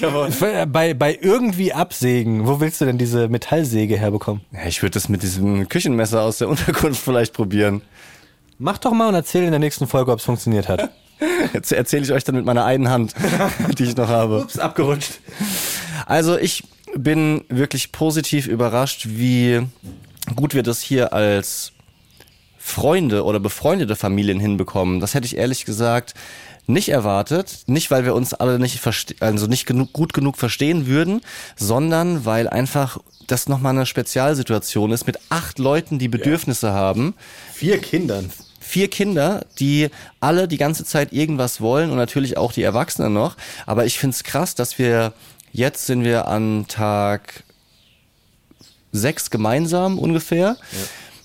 [0.72, 4.42] bei, bei irgendwie absägen, wo willst du denn diese Metallsäge herbekommen?
[4.52, 7.82] Ja, ich würde das mit diesem Küchenmesser aus der Unterkunft vielleicht probieren.
[8.58, 10.88] Mach doch mal und erzähl in der nächsten Folge, ob es funktioniert hat.
[11.52, 13.14] Jetzt erzähle ich euch dann mit meiner einen Hand,
[13.76, 14.42] die ich noch habe.
[14.42, 15.18] Ups, abgerutscht.
[16.06, 16.62] Also ich
[16.94, 19.66] bin wirklich positiv überrascht, wie
[20.36, 21.72] gut wir das hier als
[22.56, 25.00] Freunde oder befreundete Familien hinbekommen.
[25.00, 26.14] Das hätte ich ehrlich gesagt
[26.66, 27.60] nicht erwartet.
[27.66, 28.80] Nicht, weil wir uns alle nicht
[29.20, 31.20] also nicht genug, gut genug verstehen würden,
[31.56, 37.14] sondern weil einfach das nochmal eine Spezialsituation ist mit acht Leuten, die Bedürfnisse haben.
[37.52, 38.30] Vier Kindern.
[38.60, 43.36] vier Kinder, die alle die ganze Zeit irgendwas wollen und natürlich auch die Erwachsenen noch.
[43.64, 45.12] Aber ich find's krass, dass wir
[45.52, 47.44] jetzt sind wir an Tag
[48.92, 50.56] sechs gemeinsam ungefähr.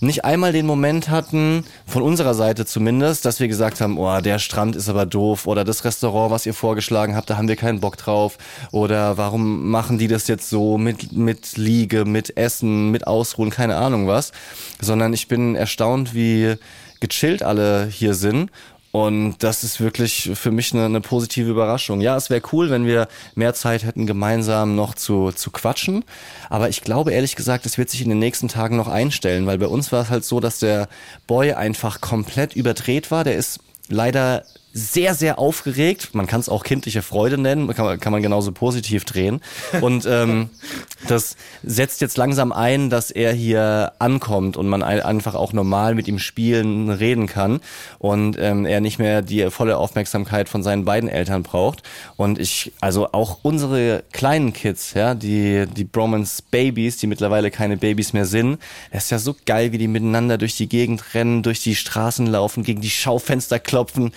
[0.03, 4.39] Nicht einmal den Moment hatten, von unserer Seite zumindest, dass wir gesagt haben, oh, der
[4.39, 7.81] Strand ist aber doof oder das Restaurant, was ihr vorgeschlagen habt, da haben wir keinen
[7.81, 8.39] Bock drauf.
[8.71, 13.75] Oder warum machen die das jetzt so mit, mit Liege, mit Essen, mit Ausruhen, keine
[13.75, 14.31] Ahnung was,
[14.79, 16.55] sondern ich bin erstaunt, wie
[16.99, 18.49] gechillt alle hier sind
[18.91, 22.01] und das ist wirklich für mich eine, eine positive Überraschung.
[22.01, 26.03] Ja, es wäre cool, wenn wir mehr Zeit hätten, gemeinsam noch zu, zu quatschen.
[26.49, 29.57] Aber ich glaube ehrlich gesagt, es wird sich in den nächsten Tagen noch einstellen, weil
[29.57, 30.89] bei uns war es halt so, dass der
[31.25, 33.23] Boy einfach komplett überdreht war.
[33.23, 36.09] Der ist leider sehr, sehr aufgeregt.
[36.13, 39.41] Man kann es auch kindliche Freude nennen, kann man, kann man genauso positiv drehen.
[39.81, 40.49] Und ähm,
[41.07, 45.95] das setzt jetzt langsam ein, dass er hier ankommt und man ein- einfach auch normal
[45.95, 47.59] mit ihm spielen, reden kann
[47.99, 51.83] und ähm, er nicht mehr die volle Aufmerksamkeit von seinen beiden Eltern braucht.
[52.15, 57.77] Und ich, also auch unsere kleinen Kids, ja, die, die Bromance Babies, die mittlerweile keine
[57.77, 58.59] Babys mehr sind,
[58.91, 62.25] das ist ja so geil, wie die miteinander durch die Gegend rennen, durch die Straßen
[62.27, 64.11] laufen, gegen die Schaufenster klopfen,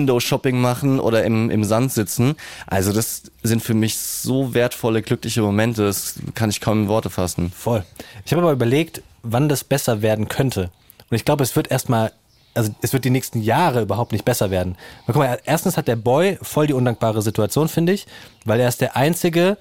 [0.00, 2.36] Window-Shopping machen oder im, im Sand sitzen.
[2.66, 7.10] Also das sind für mich so wertvolle, glückliche Momente, das kann ich kaum in Worte
[7.10, 7.52] fassen.
[7.54, 7.84] Voll.
[8.24, 10.70] Ich habe aber überlegt, wann das besser werden könnte.
[11.10, 12.12] Und ich glaube, es wird erstmal,
[12.54, 14.76] also es wird die nächsten Jahre überhaupt nicht besser werden.
[15.06, 18.06] Weil, guck mal, erstens hat der Boy voll die undankbare Situation, finde ich,
[18.44, 19.56] weil er ist der Einzige,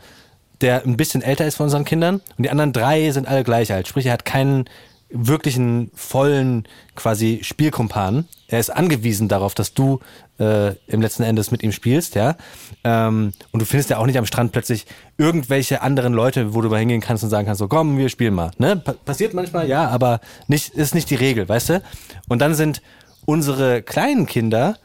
[0.61, 3.71] der ein bisschen älter ist von unseren Kindern und die anderen drei sind alle gleich
[3.71, 3.87] alt.
[3.87, 4.65] Sprich, er hat keinen
[5.09, 8.27] wirklichen vollen quasi Spielkumpan.
[8.47, 9.99] Er ist angewiesen darauf, dass du
[10.39, 12.35] äh, im letzten Endes mit ihm spielst, ja.
[12.83, 14.85] Ähm, und du findest ja auch nicht am Strand plötzlich
[15.17, 18.33] irgendwelche anderen Leute, wo du mal hingehen kannst und sagen kannst, so komm, wir spielen
[18.33, 18.51] mal.
[18.57, 18.77] Ne?
[18.77, 21.83] Pa passiert manchmal, ja, aber nicht, ist nicht die Regel, weißt du?
[22.27, 22.81] Und dann sind
[23.25, 24.77] unsere kleinen Kinder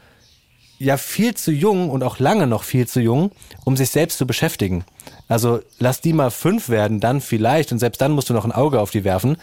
[0.77, 3.31] ja viel zu jung und auch lange noch viel zu jung,
[3.63, 4.83] um sich selbst zu beschäftigen.
[5.27, 8.51] Also lass die mal fünf werden, dann vielleicht und selbst dann musst du noch ein
[8.51, 9.37] Auge auf die werfen.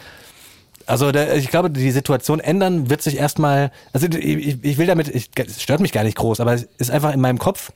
[0.85, 5.07] Also der, ich glaube, die Situation ändern wird sich erstmal, also ich, ich will damit,
[5.07, 7.71] ich, es stört mich gar nicht groß, aber es ist einfach in meinem Kopf,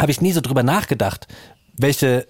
[0.00, 1.28] habe ich nie so drüber nachgedacht,
[1.76, 2.26] welche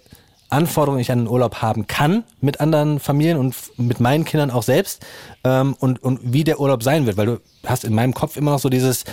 [0.51, 4.62] Anforderungen ich an den Urlaub haben kann mit anderen Familien und mit meinen Kindern auch
[4.62, 5.05] selbst
[5.45, 8.51] ähm, und, und wie der Urlaub sein wird, weil du hast in meinem Kopf immer
[8.51, 9.05] noch so dieses,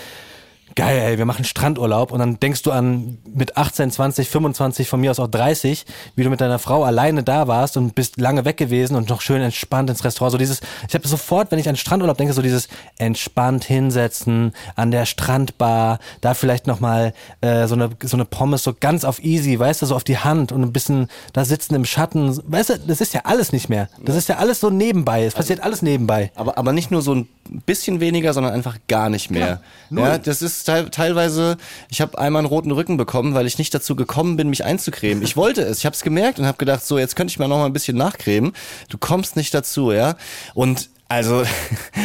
[0.76, 5.00] geil, ey, wir machen Strandurlaub und dann denkst du an mit 18, 20, 25, von
[5.00, 8.46] mir aus auch 30, wie du mit deiner Frau alleine da warst und bist lange
[8.46, 10.32] weg gewesen und noch schön entspannt ins Restaurant.
[10.32, 14.92] So dieses, ich habe sofort, wenn ich an Strandurlaub denke, so dieses entspannt hinsetzen an
[14.92, 19.58] der Strandbar, da vielleicht nochmal äh, so eine so eine Pommes so ganz auf easy,
[19.58, 22.40] weißt du, so auf die Hand und ein bisschen da sitzen im Schatten.
[22.48, 23.90] Weißt du, das ist ja alles nicht mehr.
[24.04, 25.26] Das ist ja alles so nebenbei.
[25.26, 26.32] Es passiert alles nebenbei.
[26.36, 27.28] Aber, aber nicht nur so ein
[27.66, 29.62] bisschen weniger, sondern einfach gar nicht mehr.
[29.90, 31.58] Ja, das ist teil, teilweise,
[31.90, 35.24] ich habe einmal einen roten Rücken bekommen, weil ich nicht dazu gekommen bin, mich einzucremen.
[35.24, 37.48] Ich wollte es, ich habe es gemerkt und habe gedacht, so, jetzt könnte ich mal
[37.48, 38.54] noch mal ein bisschen nachcremen.
[38.90, 40.16] Du kommst nicht dazu, ja.
[40.54, 41.44] Und also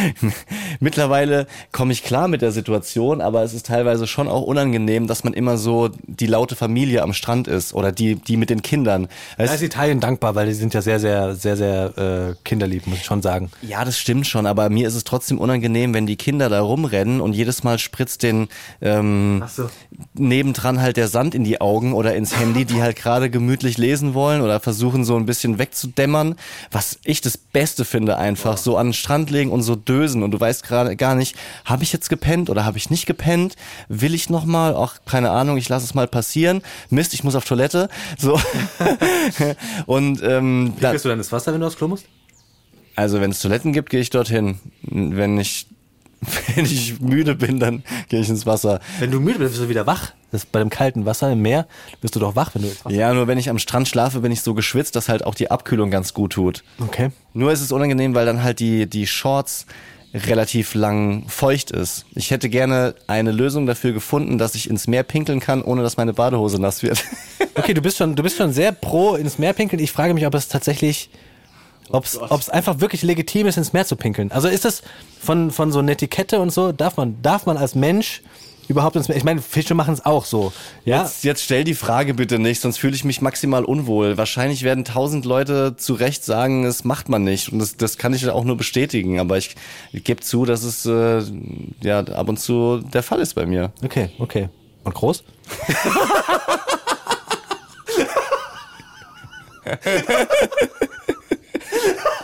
[0.80, 5.24] mittlerweile komme ich klar mit der Situation, aber es ist teilweise schon auch unangenehm, dass
[5.24, 9.08] man immer so die laute Familie am Strand ist oder die, die mit den Kindern.
[9.36, 12.96] Da ist Italien dankbar, weil die sind ja sehr, sehr, sehr, sehr äh, kinderlieb, muss
[12.96, 13.50] ich schon sagen.
[13.60, 17.20] Ja, das stimmt schon, aber mir ist es trotzdem unangenehm, wenn die Kinder da rumrennen
[17.20, 18.48] und jedes Mal spritzt den
[18.80, 19.68] ähm, so.
[20.14, 24.14] nebendran halt der Sand in die Augen oder ins Handy, die halt gerade gemütlich lesen
[24.14, 26.36] wollen oder versuchen so ein bisschen wegzudämmern.
[26.70, 30.40] Was ich das Beste finde einfach, so an Strand legen und so dösen und du
[30.40, 33.54] weißt gerade gar nicht, habe ich jetzt gepennt oder habe ich nicht gepennt?
[33.88, 34.74] Will ich noch mal?
[34.76, 36.62] Ach, keine Ahnung, ich lasse es mal passieren.
[36.90, 37.88] Mist, ich muss auf Toilette.
[38.18, 38.40] So.
[39.86, 42.06] und ähm, da, Kriegst du dann das Wasser, wenn du aufs Klo musst?
[42.96, 44.58] also wenn es Toiletten gibt, gehe ich dorthin.
[44.82, 45.66] Wenn ich,
[46.54, 48.80] wenn ich müde bin, dann gehe ich ins Wasser.
[48.98, 50.12] Wenn du müde bist, bist du wieder wach.
[50.30, 51.66] Das ist bei dem kalten Wasser im Meer
[52.00, 54.20] bist du doch wach, wenn du ins Wasser Ja, nur wenn ich am Strand schlafe,
[54.20, 56.64] bin ich so geschwitzt, dass halt auch die Abkühlung ganz gut tut.
[56.80, 57.10] Okay.
[57.32, 59.66] Nur ist es unangenehm, weil dann halt die, die Shorts
[60.14, 62.06] relativ lang feucht ist.
[62.14, 65.96] Ich hätte gerne eine Lösung dafür gefunden, dass ich ins Meer pinkeln kann, ohne dass
[65.96, 67.04] meine Badehose nass wird.
[67.56, 69.80] Okay, du bist schon, du bist schon sehr pro ins Meer pinkeln.
[69.80, 71.08] Ich frage mich, ob es tatsächlich,
[71.94, 74.30] ob es, es einfach wirklich legitim ist, ins Meer zu pinkeln.
[74.32, 74.82] Also ist das
[75.20, 78.22] von, von so einer Etikette und so, darf man, darf man als Mensch
[78.66, 79.16] überhaupt ins Meer?
[79.16, 80.52] Ich meine, Fische machen es auch so.
[80.84, 81.02] Ja.
[81.02, 84.18] Jetzt, jetzt stell die Frage bitte nicht, sonst fühle ich mich maximal unwohl.
[84.18, 87.52] Wahrscheinlich werden tausend Leute zu Recht sagen, das macht man nicht.
[87.52, 89.20] Und das, das kann ich auch nur bestätigen.
[89.20, 89.54] Aber ich,
[89.92, 91.22] ich gebe zu, dass es äh,
[91.82, 93.72] ja ab und zu der Fall ist bei mir.
[93.84, 94.48] Okay, okay.
[94.82, 95.22] Und groß?
[101.74, 102.14] 哈哈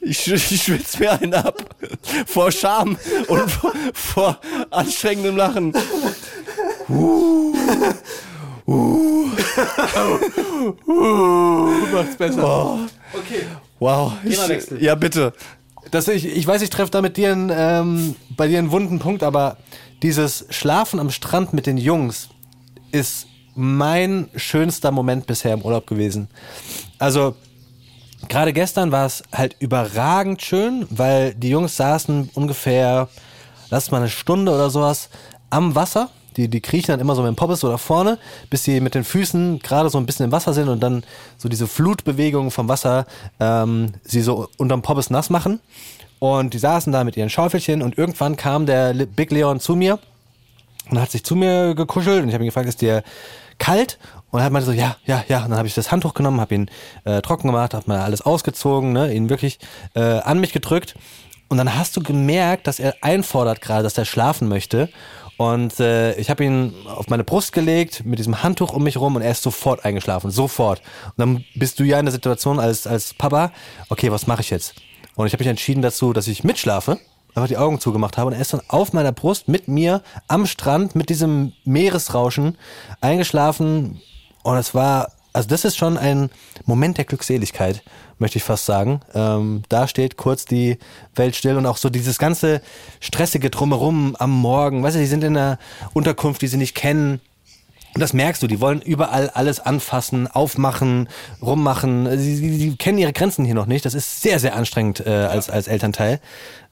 [0.00, 1.62] Ich, ich schwitze mir einen ab.
[2.26, 2.96] Vor Scham
[3.28, 5.72] und vor, vor anstrengendem Lachen.
[11.92, 12.78] Macht's besser.
[13.12, 13.42] Okay.
[13.78, 14.12] Wow.
[14.24, 14.38] Ich,
[14.80, 15.32] ja, bitte.
[15.90, 18.98] Das, ich, ich weiß, ich treffe da mit dir einen, ähm, bei dir einen wunden
[18.98, 19.56] Punkt, aber
[20.02, 22.28] dieses Schlafen am Strand mit den Jungs
[22.92, 26.28] ist mein schönster Moment bisher im Urlaub gewesen.
[26.98, 27.34] Also,
[28.30, 33.08] gerade gestern war es halt überragend schön, weil die Jungs saßen ungefähr,
[33.68, 35.10] lass mal eine Stunde oder sowas
[35.50, 36.08] am Wasser.
[36.36, 39.02] Die, die kriechen dann immer so mit dem Poppes nach vorne, bis sie mit den
[39.02, 41.02] Füßen gerade so ein bisschen im Wasser sind und dann
[41.36, 43.04] so diese Flutbewegungen vom Wasser
[43.40, 45.60] ähm, sie so unterm Poppes nass machen.
[46.20, 49.98] Und die saßen da mit ihren Schaufelchen und irgendwann kam der Big Leon zu mir
[50.88, 53.02] und hat sich zu mir gekuschelt und ich habe ihn gefragt, ist dir
[53.58, 53.98] kalt?
[54.30, 55.44] Und er meinte so, ja, ja, ja.
[55.44, 56.70] Und dann habe ich das Handtuch genommen, habe ihn
[57.04, 59.58] äh, trocken gemacht, habe mal alles ausgezogen, ne, ihn wirklich
[59.94, 60.94] äh, an mich gedrückt.
[61.48, 64.88] Und dann hast du gemerkt, dass er einfordert gerade, dass er schlafen möchte.
[65.36, 69.16] Und äh, ich habe ihn auf meine Brust gelegt mit diesem Handtuch um mich rum
[69.16, 70.80] und er ist sofort eingeschlafen, sofort.
[71.06, 73.50] Und dann bist du ja in der Situation als als Papa,
[73.88, 74.74] okay, was mache ich jetzt?
[75.16, 76.98] Und ich habe mich entschieden dazu, dass ich mitschlafe
[77.34, 80.46] einfach die Augen zugemacht habe und er ist dann auf meiner Brust mit mir am
[80.46, 82.58] Strand mit diesem Meeresrauschen
[83.00, 84.00] eingeschlafen
[84.42, 86.30] und es war, also das ist schon ein
[86.64, 87.82] Moment der Glückseligkeit,
[88.18, 89.00] möchte ich fast sagen.
[89.14, 90.78] Ähm, da steht kurz die
[91.14, 92.60] Welt still und auch so dieses ganze
[93.00, 95.58] stressige Drumherum am Morgen, weißt du, die sind in einer
[95.92, 97.20] Unterkunft, die sie nicht kennen.
[97.92, 101.08] Und das merkst du, die wollen überall alles anfassen, aufmachen,
[101.42, 102.06] rummachen.
[102.18, 103.84] Sie, sie, sie kennen ihre Grenzen hier noch nicht.
[103.84, 106.20] Das ist sehr, sehr anstrengend äh, als, als Elternteil.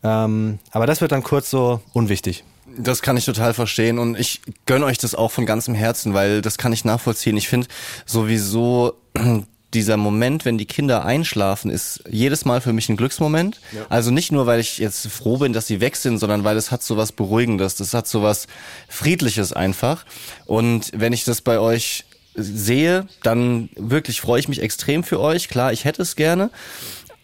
[0.04, 2.44] Ähm, aber das wird dann kurz so unwichtig.
[2.78, 6.42] Das kann ich total verstehen und ich gönne euch das auch von ganzem Herzen, weil
[6.42, 7.36] das kann ich nachvollziehen.
[7.36, 7.66] Ich finde
[8.06, 8.94] sowieso
[9.74, 13.60] dieser Moment, wenn die Kinder einschlafen, ist jedes Mal für mich ein Glücksmoment.
[13.90, 16.70] Also nicht nur, weil ich jetzt froh bin, dass sie weg sind, sondern weil es
[16.70, 18.46] hat so was Beruhigendes, das hat so was
[18.88, 20.06] Friedliches einfach.
[20.46, 25.48] Und wenn ich das bei euch sehe, dann wirklich freue ich mich extrem für euch.
[25.48, 26.50] Klar, ich hätte es gerne.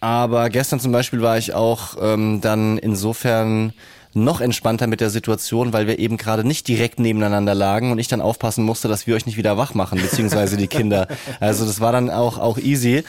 [0.01, 3.73] Aber gestern zum Beispiel war ich auch ähm, dann insofern
[4.15, 8.09] noch entspannter mit der Situation, weil wir eben gerade nicht direkt nebeneinander lagen und ich
[8.09, 11.09] dann aufpassen musste, dass wir euch nicht wieder wach machen, beziehungsweise die Kinder.
[11.41, 13.03] Also das war dann auch, auch easy.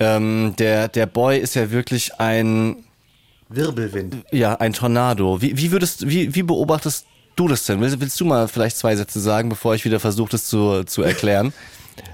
[0.00, 2.76] Ähm, der, der Boy ist ja wirklich ein,
[3.48, 4.16] Wirbelwind.
[4.30, 5.40] ja, ein Tornado.
[5.40, 7.06] Wie, wie würdest, wie, wie beobachtest
[7.36, 7.80] du das denn?
[7.80, 11.02] Willst, willst du mal vielleicht zwei Sätze sagen, bevor ich wieder versuche, das zu, zu
[11.02, 11.52] erklären?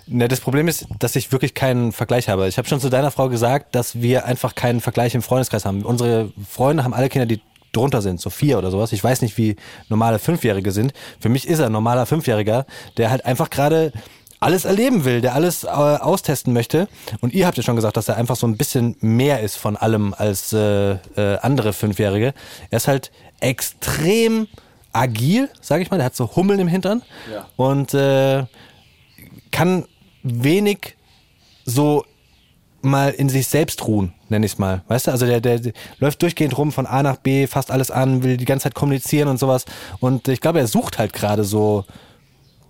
[0.07, 2.49] Ne, das Problem ist, dass ich wirklich keinen Vergleich habe.
[2.49, 5.83] Ich habe schon zu deiner Frau gesagt, dass wir einfach keinen Vergleich im Freundeskreis haben.
[5.83, 7.41] Unsere Freunde haben alle Kinder, die
[7.77, 8.93] drunter sind, so vier oder sowas.
[8.93, 9.57] Ich weiß nicht, wie
[9.89, 10.93] normale Fünfjährige sind.
[11.21, 13.93] Für mich ist er ein normaler Fünfjähriger, der halt einfach gerade
[14.41, 16.87] alles erleben will, der alles äh, austesten möchte.
[17.21, 19.77] Und ihr habt ja schon gesagt, dass er einfach so ein bisschen mehr ist von
[19.77, 22.35] allem als äh, äh, andere Fünfjährige.
[22.71, 23.11] Er ist halt
[23.41, 24.47] extrem
[24.93, 25.97] agil, sage ich mal.
[25.97, 27.03] Der hat so Hummeln im Hintern.
[27.33, 27.47] Ja.
[27.57, 28.45] Und äh,
[29.51, 29.87] kann
[30.23, 30.97] wenig
[31.65, 32.05] so
[32.85, 34.83] mal in sich selbst ruhen, nenne ich es mal.
[34.89, 37.91] Weißt du, also der, der, der läuft durchgehend rum von A nach B, fasst alles
[37.91, 39.65] an, will die ganze Zeit kommunizieren und sowas.
[40.01, 41.85] Und ich glaube, er sucht halt gerade so,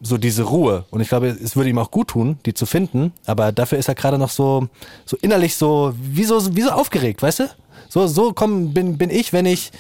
[0.00, 0.85] so diese Ruhe.
[0.90, 3.12] Und ich glaube, es würde ihm auch gut tun, die zu finden.
[3.27, 4.68] Aber dafür ist er gerade noch so,
[5.05, 7.50] so innerlich so, wie so, wie so aufgeregt, weißt du?
[7.88, 9.72] So, so komm, bin, bin ich, wenn ich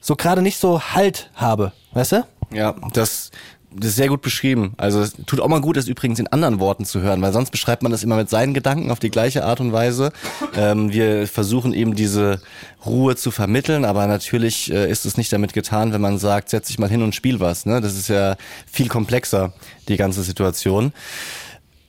[0.00, 2.26] so gerade nicht so Halt habe, weißt du?
[2.52, 3.30] Ja, das,
[3.78, 4.72] das ist sehr gut beschrieben.
[4.76, 7.50] Also es tut auch mal gut, das übrigens in anderen Worten zu hören, weil sonst
[7.50, 10.12] beschreibt man das immer mit seinen Gedanken auf die gleiche Art und Weise.
[10.56, 12.40] Ähm, wir versuchen eben diese
[12.86, 16.68] Ruhe zu vermitteln, aber natürlich äh, ist es nicht damit getan, wenn man sagt, setz
[16.68, 17.66] dich mal hin und spiel was.
[17.66, 17.82] Ne?
[17.82, 18.36] Das ist ja
[18.70, 19.52] viel komplexer,
[19.88, 20.92] die ganze Situation.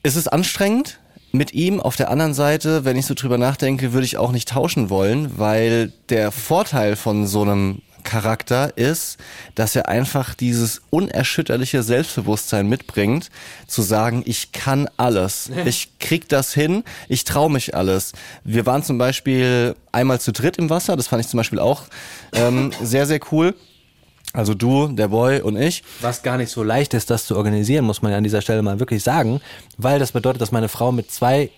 [0.02, 0.98] Es ist anstrengend
[1.32, 1.80] mit ihm.
[1.80, 5.38] Auf der anderen Seite, wenn ich so drüber nachdenke, würde ich auch nicht tauschen wollen,
[5.38, 9.18] weil der Vorteil von so einem Charakter ist,
[9.54, 13.28] dass er einfach dieses unerschütterliche Selbstbewusstsein mitbringt,
[13.66, 18.12] zu sagen, ich kann alles, ich krieg das hin, ich traue mich alles.
[18.44, 21.82] Wir waren zum Beispiel einmal zu dritt im Wasser, das fand ich zum Beispiel auch
[22.32, 23.54] ähm, sehr, sehr cool.
[24.32, 25.84] Also du, der Boy und ich.
[26.00, 28.62] Was gar nicht so leicht ist, das zu organisieren, muss man ja an dieser Stelle
[28.62, 29.42] mal wirklich sagen,
[29.76, 31.50] weil das bedeutet, dass meine Frau mit zwei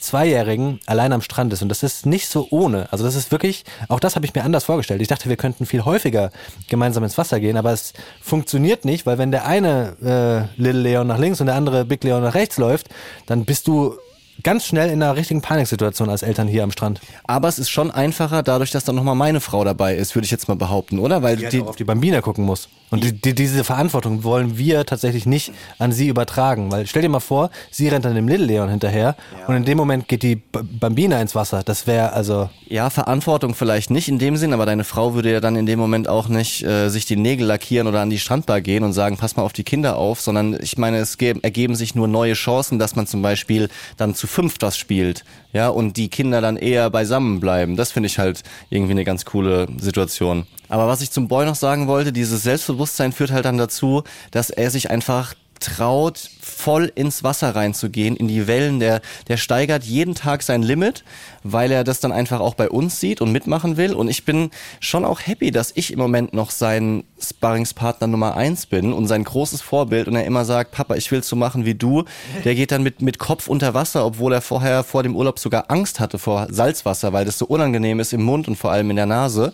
[0.00, 2.88] Zweijährigen allein am Strand ist und das ist nicht so ohne.
[2.90, 5.02] Also das ist wirklich, auch das habe ich mir anders vorgestellt.
[5.02, 6.30] Ich dachte, wir könnten viel häufiger
[6.68, 11.06] gemeinsam ins Wasser gehen, aber es funktioniert nicht, weil wenn der eine äh, Little Leon
[11.06, 12.88] nach links und der andere Big Leon nach rechts läuft,
[13.26, 13.96] dann bist du
[14.42, 17.00] ganz schnell in einer richtigen Paniksituation als Eltern hier am Strand.
[17.26, 20.30] Aber es ist schon einfacher, dadurch, dass dann nochmal meine Frau dabei ist, würde ich
[20.30, 21.22] jetzt mal behaupten, oder?
[21.22, 22.68] Weil Die, die, auf die Bambina gucken muss.
[22.90, 26.72] Und die, die, diese Verantwortung wollen wir tatsächlich nicht an sie übertragen.
[26.72, 29.14] Weil stell dir mal vor, sie rennt dann dem Little Leon hinterher
[29.46, 31.62] und in dem Moment geht die B Bambina ins Wasser.
[31.64, 32.50] Das wäre also.
[32.66, 35.78] ja, Verantwortung vielleicht nicht in dem Sinn, aber deine Frau würde ja dann in dem
[35.78, 39.16] Moment auch nicht äh, sich die Nägel lackieren oder an die Strandbar gehen und sagen,
[39.16, 42.32] pass mal auf die Kinder auf, sondern ich meine, es ge- ergeben sich nur neue
[42.34, 46.56] Chancen, dass man zum Beispiel dann zu fünft was spielt, ja, und die Kinder dann
[46.56, 47.76] eher beisammen bleiben.
[47.76, 50.46] Das finde ich halt irgendwie eine ganz coole Situation.
[50.68, 54.50] Aber was ich zum Boy noch sagen wollte, dieses Selbstbewusstsein führt halt dann dazu, dass
[54.50, 58.80] er sich einfach traut, voll ins Wasser reinzugehen, in die Wellen.
[58.80, 61.04] Der, der steigert jeden Tag sein Limit,
[61.42, 63.94] weil er das dann einfach auch bei uns sieht und mitmachen will.
[63.94, 68.66] Und ich bin schon auch happy, dass ich im Moment noch sein Sparringspartner Nummer eins
[68.66, 71.74] bin und sein großes Vorbild und er immer sagt, Papa, ich will so machen wie
[71.74, 72.04] du.
[72.44, 75.64] Der geht dann mit, mit Kopf unter Wasser, obwohl er vorher vor dem Urlaub sogar
[75.68, 78.96] Angst hatte vor Salzwasser, weil das so unangenehm ist im Mund und vor allem in
[78.96, 79.52] der Nase.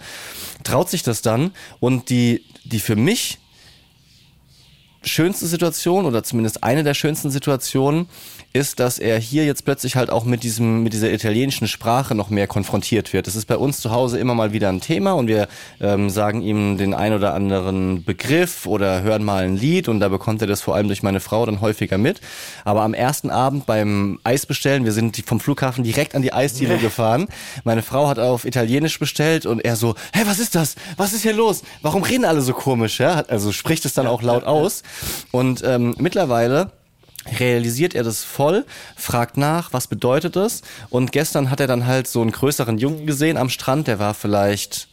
[0.65, 3.39] Traut sich das dann und die, die für mich
[5.07, 8.09] schönste Situation oder zumindest eine der schönsten Situationen
[8.53, 12.31] ist, dass er hier jetzt plötzlich halt auch mit diesem mit dieser italienischen Sprache noch
[12.31, 13.27] mehr konfrontiert wird.
[13.27, 15.49] Das ist bei uns zu Hause immer mal wieder ein Thema und wir
[15.81, 20.09] ähm, sagen ihm den ein oder anderen Begriff oder hören mal ein Lied und da
[20.09, 22.21] bekommt er das vor allem durch meine Frau dann häufiger mit.
[22.65, 27.27] Aber am ersten Abend beim Eisbestellen, wir sind vom Flughafen direkt an die Eisdiele gefahren.
[27.65, 30.77] Meine Frau hat auf Italienisch bestellt und er so, hä, was ist das?
[30.97, 31.63] Was ist hier los?
[31.83, 32.99] Warum reden alle so komisch?
[33.01, 33.25] Ja?
[33.29, 34.83] Also spricht es dann auch laut aus.
[35.33, 36.73] Und ähm, mittlerweile
[37.39, 38.65] realisiert er das voll,
[38.97, 40.63] fragt nach, was bedeutet das?
[40.91, 44.15] Und gestern hat er dann halt so einen größeren Jungen gesehen am Strand, der war
[44.15, 44.89] vielleicht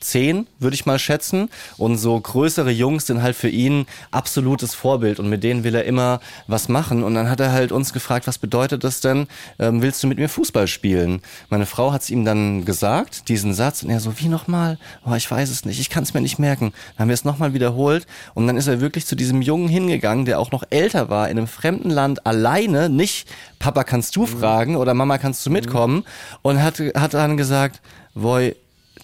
[0.00, 1.50] zehn, würde ich mal schätzen.
[1.76, 5.84] Und so größere Jungs sind halt für ihn absolutes Vorbild und mit denen will er
[5.84, 7.02] immer was machen.
[7.02, 9.26] Und dann hat er halt uns gefragt, was bedeutet das denn?
[9.58, 11.20] Ähm, willst du mit mir Fußball spielen?
[11.50, 14.78] Meine Frau hat es ihm dann gesagt, diesen Satz, und er so, wie nochmal?
[15.04, 16.72] Oh, ich weiß es nicht, ich kann es mir nicht merken.
[16.96, 20.24] Dann haben wir es nochmal wiederholt und dann ist er wirklich zu diesem Jungen hingegangen,
[20.24, 24.76] der auch noch älter war, in einem fremden Land alleine, nicht Papa, kannst du fragen
[24.76, 26.04] oder Mama, kannst du mitkommen?
[26.42, 27.80] Und hat, hat dann gesagt,
[28.14, 28.54] Voi,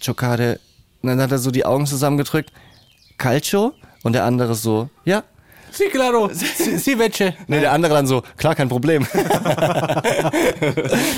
[0.01, 0.61] Giocare
[1.05, 2.51] und dann hat er so die Augen zusammengedrückt.
[3.19, 3.75] Calcio?
[4.05, 5.23] Und der andere so, ja.
[5.71, 6.31] Si, claro.
[6.33, 7.35] Si, vece.
[7.47, 9.07] Nee, der andere dann so, klar, kein Problem.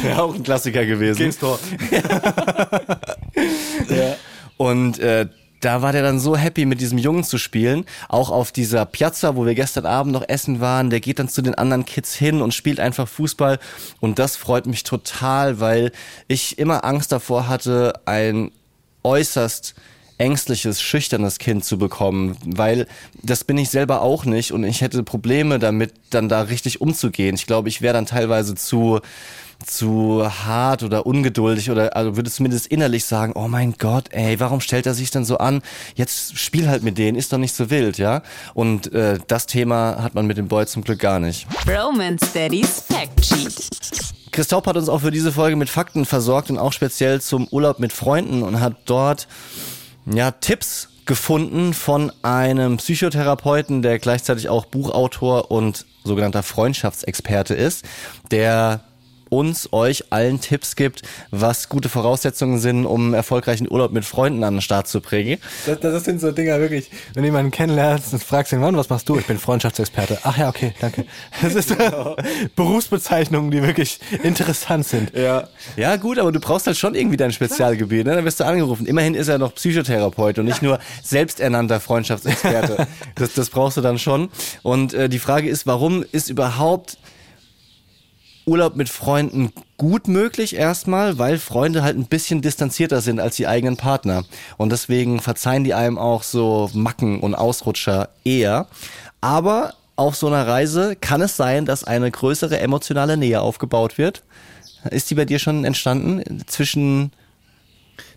[0.04, 1.32] ja, auch ein Klassiker gewesen.
[1.38, 1.60] Tor.
[4.56, 5.28] Und äh,
[5.60, 7.84] da war der dann so happy, mit diesem Jungen zu spielen.
[8.08, 10.90] Auch auf dieser Piazza, wo wir gestern Abend noch essen waren.
[10.90, 13.60] Der geht dann zu den anderen Kids hin und spielt einfach Fußball.
[14.00, 15.92] Und das freut mich total, weil
[16.28, 18.50] ich immer Angst davor hatte, ein
[19.06, 19.74] äußerst
[20.18, 22.86] ängstliches, schüchternes Kind zu bekommen, weil
[23.22, 27.34] das bin ich selber auch nicht und ich hätte Probleme damit, dann da richtig umzugehen.
[27.34, 29.00] Ich glaube, ich wäre dann teilweise zu
[29.64, 34.60] zu hart oder ungeduldig oder also würde zumindest innerlich sagen, oh mein Gott, ey, warum
[34.60, 35.62] stellt er sich denn so an?
[35.94, 38.22] Jetzt spiel halt mit denen, ist doch nicht so wild, ja?
[38.54, 41.46] Und äh, das Thema hat man mit dem Boy zum Glück gar nicht.
[41.66, 43.70] Roman Steadies Fact Sheet.
[44.30, 47.48] Chris Taub hat uns auch für diese Folge mit Fakten versorgt und auch speziell zum
[47.50, 49.26] Urlaub mit Freunden und hat dort
[50.06, 57.84] ja Tipps gefunden von einem Psychotherapeuten, der gleichzeitig auch Buchautor und sogenannter Freundschaftsexperte ist,
[58.30, 58.80] der
[59.28, 64.44] uns, euch allen Tipps gibt, was gute Voraussetzungen sind, um einen erfolgreichen Urlaub mit Freunden
[64.44, 65.38] an den Start zu bringen.
[65.66, 68.88] Das, das sind so Dinger wirklich, wenn du jemanden kennenlernst und fragst ihn, Mann, was
[68.88, 69.18] machst du?
[69.18, 70.18] Ich bin Freundschaftsexperte.
[70.22, 71.04] Ach ja, okay, danke.
[71.42, 71.74] Das ist
[72.56, 75.12] Berufsbezeichnungen, die wirklich interessant sind.
[75.14, 75.48] Ja.
[75.76, 78.14] Ja, gut, aber du brauchst halt schon irgendwie dein Spezialgebiet, ne?
[78.14, 78.86] Dann wirst du angerufen.
[78.86, 82.86] Immerhin ist er noch Psychotherapeut und nicht nur selbsternannter Freundschaftsexperte.
[83.14, 84.30] das, das brauchst du dann schon.
[84.62, 86.98] Und äh, die Frage ist, warum ist überhaupt
[88.46, 93.48] Urlaub mit Freunden gut möglich erstmal, weil Freunde halt ein bisschen distanzierter sind als die
[93.48, 94.24] eigenen Partner.
[94.56, 98.68] Und deswegen verzeihen die einem auch so Macken und Ausrutscher eher.
[99.20, 104.22] Aber auf so einer Reise kann es sein, dass eine größere emotionale Nähe aufgebaut wird.
[104.90, 107.10] Ist die bei dir schon entstanden zwischen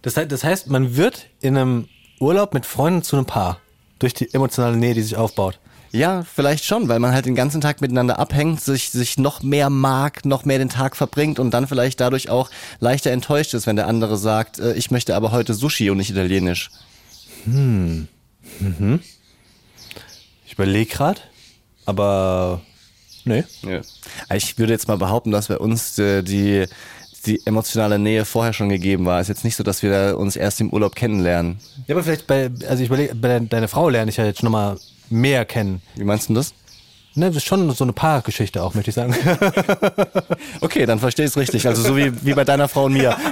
[0.03, 1.87] Das, heißt- das heißt, man wird in einem
[2.19, 3.59] Urlaub mit Freunden zu einem Paar.
[3.97, 5.59] Durch die emotionale Nähe, die sich aufbaut.
[5.91, 9.69] Ja, vielleicht schon, weil man halt den ganzen Tag miteinander abhängt, sich, sich noch mehr
[9.69, 13.75] mag, noch mehr den Tag verbringt und dann vielleicht dadurch auch leichter enttäuscht ist, wenn
[13.75, 16.69] der andere sagt, äh, ich möchte aber heute Sushi und nicht Italienisch.
[20.45, 21.21] Ich überlege gerade,
[21.85, 22.61] aber
[23.25, 23.43] nee.
[23.63, 23.81] Ja.
[24.35, 26.65] Ich würde jetzt mal behaupten, dass bei uns äh, die,
[27.21, 29.19] die emotionale Nähe vorher schon gegeben war.
[29.21, 31.59] Ist jetzt nicht so, dass wir uns erst im Urlaub kennenlernen.
[31.87, 34.39] Ja, aber vielleicht bei, also ich überlege, bei deiner, deine Frau lerne ich ja jetzt
[34.41, 34.77] schon mal
[35.09, 35.81] mehr kennen.
[35.95, 36.53] Wie meinst du das?
[37.15, 39.13] ne, das ist schon so eine Paargeschichte auch, möchte ich sagen.
[40.61, 41.67] Okay, dann verstehe ich es richtig.
[41.67, 43.17] Also so wie, wie bei deiner Frau und mir.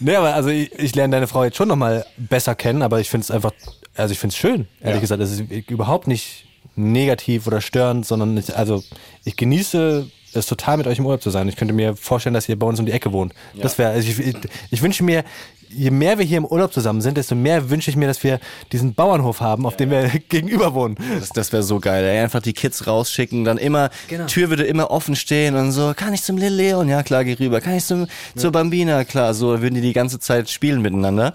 [0.00, 3.08] nee, aber also ich, ich lerne deine Frau jetzt schon nochmal besser kennen, aber ich
[3.10, 3.52] finde es einfach,
[3.96, 5.00] also ich finde es schön, ehrlich Ja.
[5.00, 5.22] gesagt.
[5.22, 8.82] Es ist überhaupt nicht negativ oder störend, sondern ich, also
[9.24, 11.48] ich genieße es total mit euch im Urlaub zu sein.
[11.48, 13.34] Ich könnte mir vorstellen, dass ihr bei uns um die Ecke wohnt.
[13.54, 14.36] Das wäre, also ich, ich,
[14.70, 15.24] ich wünsche mir,
[15.68, 18.40] je mehr wir hier im Urlaub zusammen sind, desto mehr wünsche ich mir, dass wir
[18.72, 20.96] diesen Bauernhof haben, auf dem wir gegenüber wohnen.
[21.18, 22.04] Das, das wäre so geil.
[22.04, 22.20] Ey.
[22.20, 24.26] Einfach die Kids rausschicken, dann immer, Genau.
[24.26, 26.88] Tür würde immer offen stehen und so, kann ich zum Lil Leon?
[26.88, 27.60] Ja, klar, geh rüber.
[27.60, 28.06] Kann ich zum,
[28.36, 29.04] zur Bambina?
[29.04, 31.34] Klar, so würden die die ganze Zeit spielen miteinander.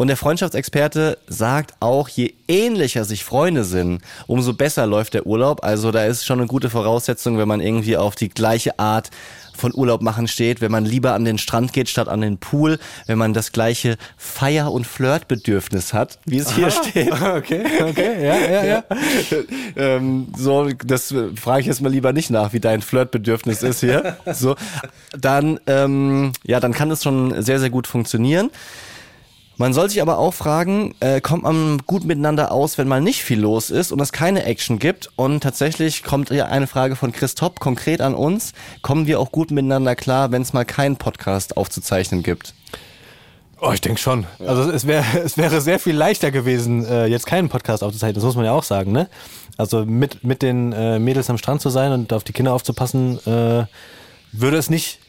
[0.00, 5.62] Und der Freundschaftsexperte sagt auch, je ähnlicher sich Freunde sind, umso besser läuft der Urlaub.
[5.62, 9.10] Also da ist schon eine gute Voraussetzung, wenn man irgendwie auf die gleiche Art
[9.54, 12.78] von Urlaub machen steht, wenn man lieber an den Strand geht statt an den Pool,
[13.08, 17.12] wenn man das gleiche Feier- und Flirtbedürfnis hat, wie es hier steht.
[17.20, 18.84] Okay, okay, ja, ja, ja.
[19.76, 23.80] ähm, so, das äh, frage ich jetzt mal lieber nicht nach, wie dein Flirtbedürfnis ist
[23.80, 24.16] hier.
[24.32, 24.56] So,
[25.12, 28.50] dann, ähm, ja, dann kann es schon sehr, sehr gut funktionieren.
[29.60, 33.22] Man soll sich aber auch fragen, äh, kommt man gut miteinander aus, wenn mal nicht
[33.22, 35.10] viel los ist und es keine Action gibt?
[35.16, 38.54] Und tatsächlich kommt hier eine Frage von Chris Topp konkret an uns.
[38.80, 42.54] Kommen wir auch gut miteinander klar, wenn es mal keinen Podcast aufzuzeichnen gibt?
[43.60, 44.26] Oh, ich denke schon.
[44.38, 48.14] Also es wäre es wäre sehr viel leichter gewesen, äh, jetzt keinen Podcast aufzuzeichnen.
[48.14, 49.10] Das muss man ja auch sagen, ne?
[49.58, 53.18] Also mit mit den äh, Mädels am Strand zu sein und auf die Kinder aufzupassen,
[53.26, 53.66] äh,
[54.32, 55.00] würde es nicht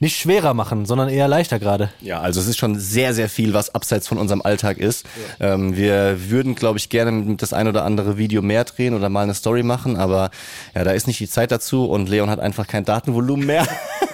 [0.00, 1.90] nicht schwerer machen, sondern eher leichter gerade.
[2.00, 5.06] Ja, also es ist schon sehr, sehr viel, was abseits von unserem Alltag ist.
[5.40, 9.22] Ähm, wir würden, glaube ich, gerne das ein oder andere Video mehr drehen oder mal
[9.22, 10.30] eine Story machen, aber
[10.74, 13.66] ja, da ist nicht die Zeit dazu und Leon hat einfach kein Datenvolumen mehr.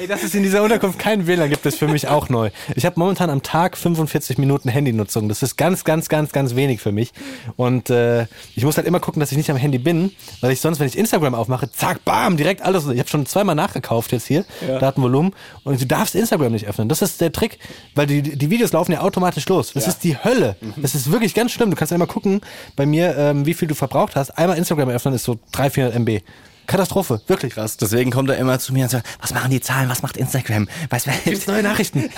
[0.00, 2.48] Ey, dass es in dieser Unterkunft keinen WLAN gibt, ist für mich auch neu.
[2.74, 5.28] Ich habe momentan am Tag 45 Minuten Handynutzung.
[5.28, 7.12] Das ist ganz, ganz, ganz, ganz wenig für mich.
[7.56, 8.22] Und äh,
[8.56, 10.86] ich muss halt immer gucken, dass ich nicht am Handy bin, weil ich sonst, wenn
[10.86, 12.88] ich Instagram aufmache, zack, bam, direkt alles.
[12.88, 15.34] Ich habe schon zweimal nachgekauft jetzt hier, Datenvolumen.
[15.64, 16.88] Und du darfst Instagram nicht öffnen.
[16.88, 17.58] Das ist der Trick,
[17.94, 19.72] weil die, die Videos laufen ja automatisch los.
[19.74, 20.56] Das ist die Hölle.
[20.76, 21.68] Das ist wirklich ganz schlimm.
[21.68, 22.40] Du kannst einmal gucken
[22.74, 24.30] bei mir, ähm, wie viel du verbraucht hast.
[24.30, 26.22] Einmal Instagram öffnen ist so 300, 400 MB.
[26.66, 27.54] Katastrophe, wirklich.
[27.54, 30.16] Krass, deswegen kommt er immer zu mir und sagt, was machen die Zahlen, was macht
[30.16, 30.68] Instagram?
[30.88, 32.10] Was, Gibt's neue Nachrichten?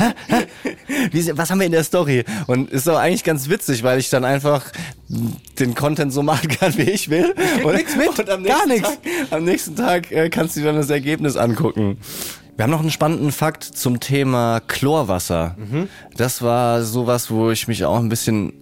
[1.10, 2.24] Wie, was haben wir in der Story?
[2.46, 4.64] Und ist doch eigentlich ganz witzig, weil ich dann einfach
[5.58, 7.34] den Content so machen kann, wie ich will.
[7.64, 8.66] und, nix mit, und am gar.
[8.66, 8.98] Tag,
[9.30, 11.98] am nächsten Tag äh, kannst du dir dann das Ergebnis angucken.
[12.56, 15.56] Wir haben noch einen spannenden Fakt zum Thema Chlorwasser.
[16.16, 18.52] Das war sowas, wo ich mich auch ein bisschen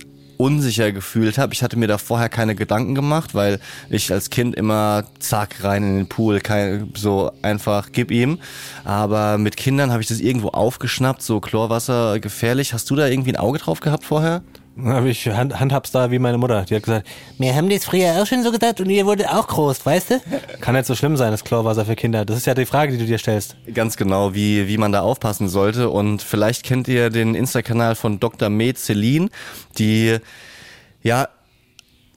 [0.41, 1.53] unsicher gefühlt habe.
[1.53, 3.61] Ich hatte mir da vorher keine Gedanken gemacht, weil
[3.91, 8.39] ich als Kind immer zack rein in den Pool, kein, so einfach gib ihm.
[8.85, 12.73] Aber mit Kindern habe ich das irgendwo aufgeschnappt, so Chlorwasser gefährlich.
[12.73, 14.43] Hast du da irgendwie ein Auge drauf gehabt vorher?
[15.07, 16.63] Ich Hand, handhab's da wie meine Mutter.
[16.63, 17.07] Die hat gesagt,
[17.39, 20.21] wir haben das früher auch schon so gesagt und ihr wurdet auch groß, weißt du?
[20.61, 22.25] Kann nicht so schlimm sein, das Chlorwasser für Kinder.
[22.25, 23.57] Das ist ja die Frage, die du dir stellst.
[23.75, 25.91] Ganz genau, wie, wie man da aufpassen sollte.
[25.91, 28.49] Und vielleicht kennt ihr den Insta-Kanal von Dr.
[28.49, 29.29] Med Celine,
[29.79, 30.19] die
[31.03, 31.29] ja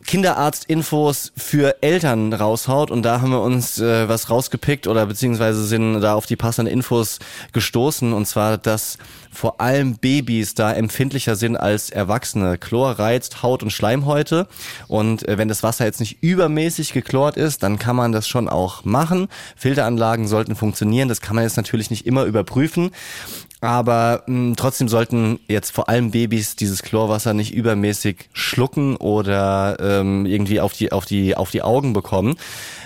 [0.05, 6.01] Kinderarztinfos für Eltern raushaut und da haben wir uns äh, was rausgepickt oder beziehungsweise sind
[6.01, 7.19] da auf die passenden Infos
[7.51, 8.97] gestoßen und zwar, dass
[9.31, 12.57] vor allem Babys da empfindlicher sind als Erwachsene.
[12.57, 14.47] Chlor reizt Haut und Schleimhäute
[14.87, 18.49] und äh, wenn das Wasser jetzt nicht übermäßig geklort ist, dann kann man das schon
[18.49, 19.27] auch machen.
[19.55, 22.91] Filteranlagen sollten funktionieren, das kann man jetzt natürlich nicht immer überprüfen.
[23.63, 30.25] Aber mh, trotzdem sollten jetzt vor allem Babys dieses Chlorwasser nicht übermäßig schlucken oder ähm,
[30.25, 32.35] irgendwie auf die, auf, die, auf die Augen bekommen.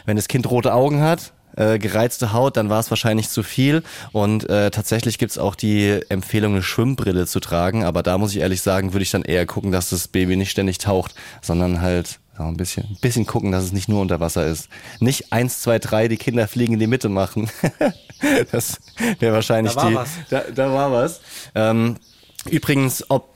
[0.05, 3.81] Wenn das Kind rote Augen hat, äh, gereizte Haut, dann war es wahrscheinlich zu viel.
[4.11, 7.83] Und äh, tatsächlich gibt's auch die Empfehlung, eine Schwimmbrille zu tragen.
[7.83, 10.51] Aber da muss ich ehrlich sagen, würde ich dann eher gucken, dass das Baby nicht
[10.51, 14.19] ständig taucht, sondern halt ja, ein bisschen, ein bisschen gucken, dass es nicht nur unter
[14.19, 14.69] Wasser ist.
[14.99, 17.49] Nicht eins, zwei, drei, die Kinder fliegen in die Mitte machen.
[18.51, 18.79] das
[19.19, 19.95] wäre wahrscheinlich Da war die.
[19.95, 20.09] was.
[20.29, 21.21] Da, da war was.
[21.55, 21.95] Ähm,
[22.49, 23.29] übrigens, ob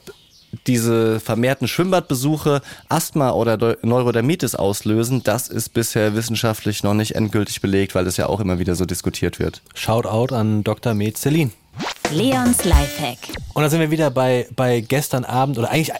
[0.67, 7.95] diese vermehrten Schwimmbadbesuche Asthma oder Neurodermitis auslösen, das ist bisher wissenschaftlich noch nicht endgültig belegt,
[7.95, 9.61] weil das ja auch immer wieder so diskutiert wird.
[9.73, 10.93] Shoutout an Dr.
[10.93, 11.51] Med Celine.
[12.11, 13.17] Leons Lifehack.
[13.53, 15.91] Und da sind wir wieder bei, bei gestern Abend oder eigentlich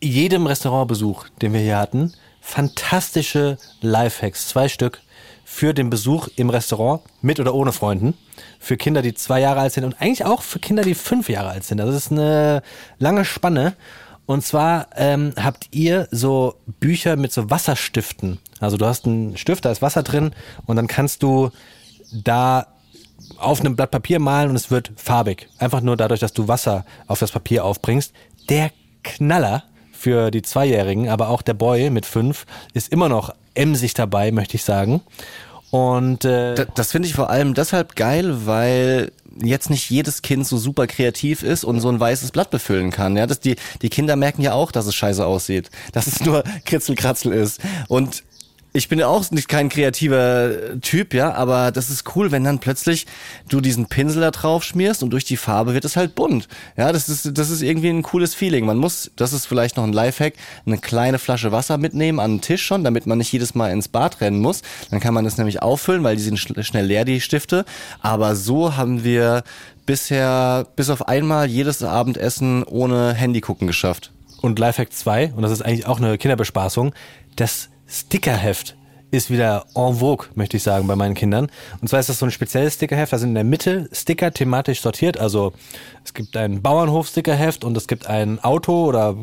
[0.00, 2.12] jedem Restaurantbesuch, den wir hier hatten.
[2.48, 5.02] Fantastische Lifehacks, zwei Stück
[5.44, 8.14] für den Besuch im Restaurant mit oder ohne Freunden.
[8.58, 11.50] Für Kinder, die zwei Jahre alt sind und eigentlich auch für Kinder, die fünf Jahre
[11.50, 11.78] alt sind.
[11.78, 12.62] Also Das ist eine
[12.98, 13.74] lange Spanne.
[14.24, 18.38] Und zwar ähm, habt ihr so Bücher mit so Wasserstiften.
[18.60, 20.32] Also du hast einen Stift, da ist Wasser drin
[20.64, 21.50] und dann kannst du
[22.10, 22.66] da
[23.36, 25.50] auf einem Blatt Papier malen und es wird farbig.
[25.58, 28.14] Einfach nur dadurch, dass du Wasser auf das Papier aufbringst.
[28.48, 28.70] Der
[29.04, 29.64] Knaller
[29.98, 34.54] für die Zweijährigen, aber auch der Boy mit fünf ist immer noch emsig dabei, möchte
[34.56, 35.00] ich sagen.
[35.70, 40.46] Und äh, Da- Das finde ich vor allem deshalb geil, weil jetzt nicht jedes Kind
[40.46, 43.16] so super kreativ ist und so ein weißes Blatt befüllen kann.
[43.16, 46.42] Ja, das die, die Kinder merken ja auch, dass es scheiße aussieht, dass es nur
[46.64, 47.60] Kritzelkratzel ist.
[47.88, 48.24] Und
[48.72, 52.58] ich bin ja auch nicht kein kreativer Typ, ja, aber das ist cool, wenn dann
[52.58, 53.06] plötzlich
[53.48, 56.48] du diesen Pinsel da drauf schmierst und durch die Farbe wird es halt bunt.
[56.76, 58.66] Ja, das ist, das ist irgendwie ein cooles Feeling.
[58.66, 60.34] Man muss, das ist vielleicht noch ein Lifehack,
[60.66, 63.88] eine kleine Flasche Wasser mitnehmen an den Tisch schon, damit man nicht jedes Mal ins
[63.88, 64.62] Bad rennen muss.
[64.90, 67.64] Dann kann man es nämlich auffüllen, weil die sind schnell leer, die Stifte.
[68.00, 69.44] Aber so haben wir
[69.86, 74.12] bisher bis auf einmal jedes Abendessen ohne Handy gucken geschafft.
[74.40, 76.92] und Lifehack 2, und das ist eigentlich auch eine Kinderbespaßung,
[77.36, 78.76] das Stickerheft
[79.10, 81.48] ist wieder en vogue, möchte ich sagen, bei meinen Kindern.
[81.80, 84.82] Und zwar ist das so ein spezielles Stickerheft, da sind in der Mitte Sticker thematisch
[84.82, 85.18] sortiert.
[85.18, 85.54] Also
[86.04, 89.16] es gibt ein Bauernhof-Stickerheft und es gibt ein Auto- oder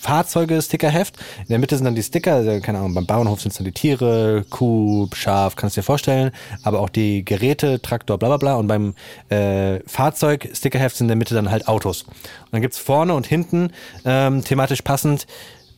[0.00, 1.18] Fahrzeuge-Stickerheft.
[1.40, 3.66] In der Mitte sind dann die Sticker, also, keine Ahnung, beim Bauernhof sind es dann
[3.66, 6.30] die Tiere, Kuh, Schaf, kannst dir vorstellen,
[6.62, 8.54] aber auch die Geräte, Traktor, bla bla bla.
[8.54, 8.94] Und beim
[9.28, 12.04] äh, Fahrzeug-Stickerheft sind in der Mitte dann halt Autos.
[12.04, 12.14] Und
[12.52, 13.72] dann gibt's vorne und hinten
[14.06, 15.26] ähm, thematisch passend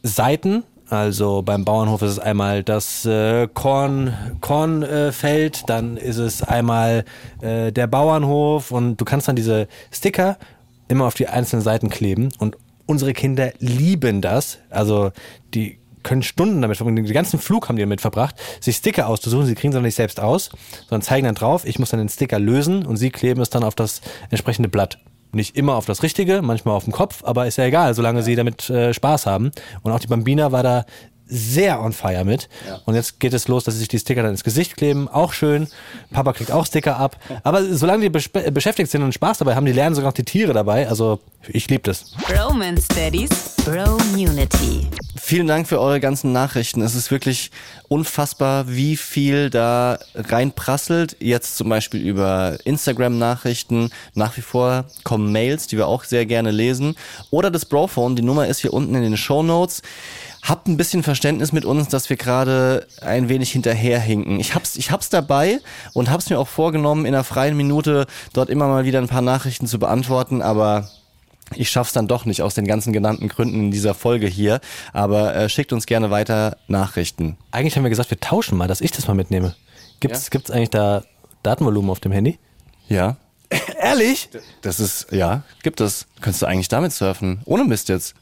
[0.02, 0.62] Seiten.
[0.90, 7.04] Also beim Bauernhof ist es einmal das äh, Korn, Kornfeld, dann ist es einmal
[7.40, 10.36] äh, der Bauernhof und du kannst dann diese Sticker
[10.88, 14.58] immer auf die einzelnen Seiten kleben und unsere Kinder lieben das.
[14.68, 15.12] Also
[15.54, 19.46] die können Stunden damit verbringen, den ganzen Flug haben die damit verbracht, sich Sticker auszusuchen.
[19.46, 20.50] Sie kriegen sie dann nicht selbst aus,
[20.88, 23.62] sondern zeigen dann drauf, ich muss dann den Sticker lösen und sie kleben es dann
[23.62, 24.98] auf das entsprechende Blatt.
[25.32, 28.34] Nicht immer auf das Richtige, manchmal auf dem Kopf, aber ist ja egal, solange sie
[28.34, 29.52] damit äh, Spaß haben.
[29.82, 30.84] Und auch die Bambina war da
[31.30, 32.48] sehr on fire mit.
[32.84, 35.08] Und jetzt geht es los, dass sie sich die Sticker dann ins Gesicht kleben.
[35.08, 35.68] Auch schön.
[36.10, 37.16] Papa kriegt auch Sticker ab.
[37.42, 40.24] Aber solange die bespe- beschäftigt sind und Spaß dabei haben, die lernen sogar noch die
[40.24, 40.88] Tiere dabei.
[40.88, 42.12] Also ich liebe das.
[42.26, 43.30] Bromance Daddies.
[43.64, 44.88] Bro-Munity.
[45.16, 46.82] Vielen Dank für eure ganzen Nachrichten.
[46.82, 47.50] Es ist wirklich
[47.88, 51.16] unfassbar, wie viel da reinprasselt.
[51.20, 53.90] Jetzt zum Beispiel über Instagram-Nachrichten.
[54.14, 56.96] Nach wie vor kommen Mails, die wir auch sehr gerne lesen.
[57.30, 58.16] Oder das Brophone.
[58.16, 59.82] Die Nummer ist hier unten in den Show Notes.
[60.42, 64.40] Habt ein bisschen Verständnis mit uns, dass wir gerade ein wenig hinterherhinken.
[64.40, 65.60] Ich hab's, ich hab's dabei
[65.92, 69.22] und hab's mir auch vorgenommen, in einer freien Minute dort immer mal wieder ein paar
[69.22, 70.88] Nachrichten zu beantworten, aber
[71.54, 74.60] ich schaff's dann doch nicht aus den ganzen genannten Gründen in dieser Folge hier.
[74.92, 77.36] Aber äh, schickt uns gerne weiter Nachrichten.
[77.50, 79.54] Eigentlich haben wir gesagt, wir tauschen mal, dass ich das mal mitnehme.
[80.00, 81.02] Gibt's, gibt's eigentlich da
[81.42, 82.38] Datenvolumen auf dem Handy?
[82.88, 83.16] Ja.
[83.80, 84.28] Ehrlich?
[84.62, 86.06] Das ist, ja, gibt es.
[86.20, 87.40] Könntest du eigentlich damit surfen?
[87.44, 88.14] Ohne Mist jetzt.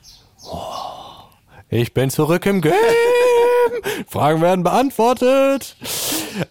[1.70, 2.72] Ich bin zurück im Game.
[4.08, 5.76] Fragen werden beantwortet.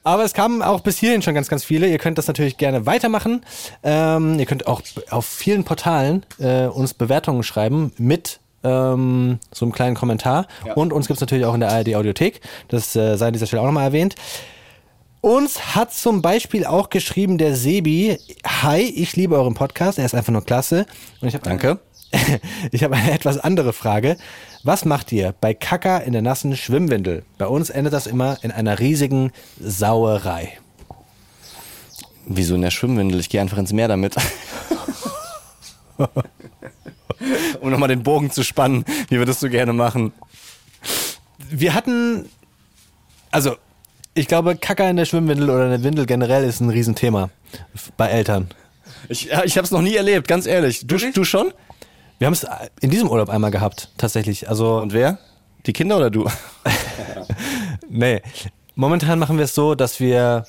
[0.04, 1.88] Aber es kamen auch bis hierhin schon ganz, ganz viele.
[1.88, 3.44] Ihr könnt das natürlich gerne weitermachen.
[3.82, 9.72] Ähm, ihr könnt auch auf vielen Portalen äh, uns Bewertungen schreiben mit ähm, so einem
[9.72, 10.46] kleinen Kommentar.
[10.76, 12.42] Und uns gibt's natürlich auch in der ARD Audiothek.
[12.68, 14.14] Das äh, sei an dieser Stelle auch nochmal erwähnt.
[15.22, 20.14] Uns hat zum Beispiel auch geschrieben der Sebi, hi, ich liebe euren Podcast, er ist
[20.14, 20.86] einfach nur klasse.
[21.22, 21.80] Und ich hab Danke.
[22.72, 24.18] ich habe eine etwas andere Frage.
[24.68, 27.24] Was macht ihr bei Kacker in der nassen Schwimmwindel?
[27.38, 30.58] Bei uns endet das immer in einer riesigen Sauerei.
[32.26, 33.22] Wieso in der Schwimmwindel?
[33.22, 34.18] Ich gehe einfach ins Meer damit.
[37.62, 40.12] um nochmal den Bogen zu spannen, wie das so gerne machen.
[41.50, 42.28] Wir hatten,
[43.32, 43.56] also
[44.16, 47.30] ich glaube, Kacker in der Schwimmwindel oder in der Windel generell ist ein Riesenthema
[47.96, 48.50] bei Eltern.
[49.08, 50.86] Ich, ich habe es noch nie erlebt, ganz ehrlich.
[50.86, 51.54] Du, du schon?
[52.20, 52.46] Wir haben es
[52.82, 54.50] in diesem Urlaub einmal gehabt, tatsächlich.
[54.50, 55.20] Also Und wer?
[55.66, 56.28] Die Kinder oder du?
[57.90, 58.22] Nee.
[58.76, 60.46] Momentan machen wir es so, dass wir.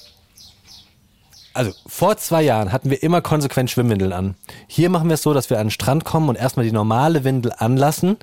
[1.54, 4.36] Also vor zwei Jahren hatten wir immer konsequent Schwimmwindeln an.
[4.68, 7.24] Hier machen wir es so, dass wir an den Strand kommen und erstmal die normale
[7.24, 8.16] Windel anlassen,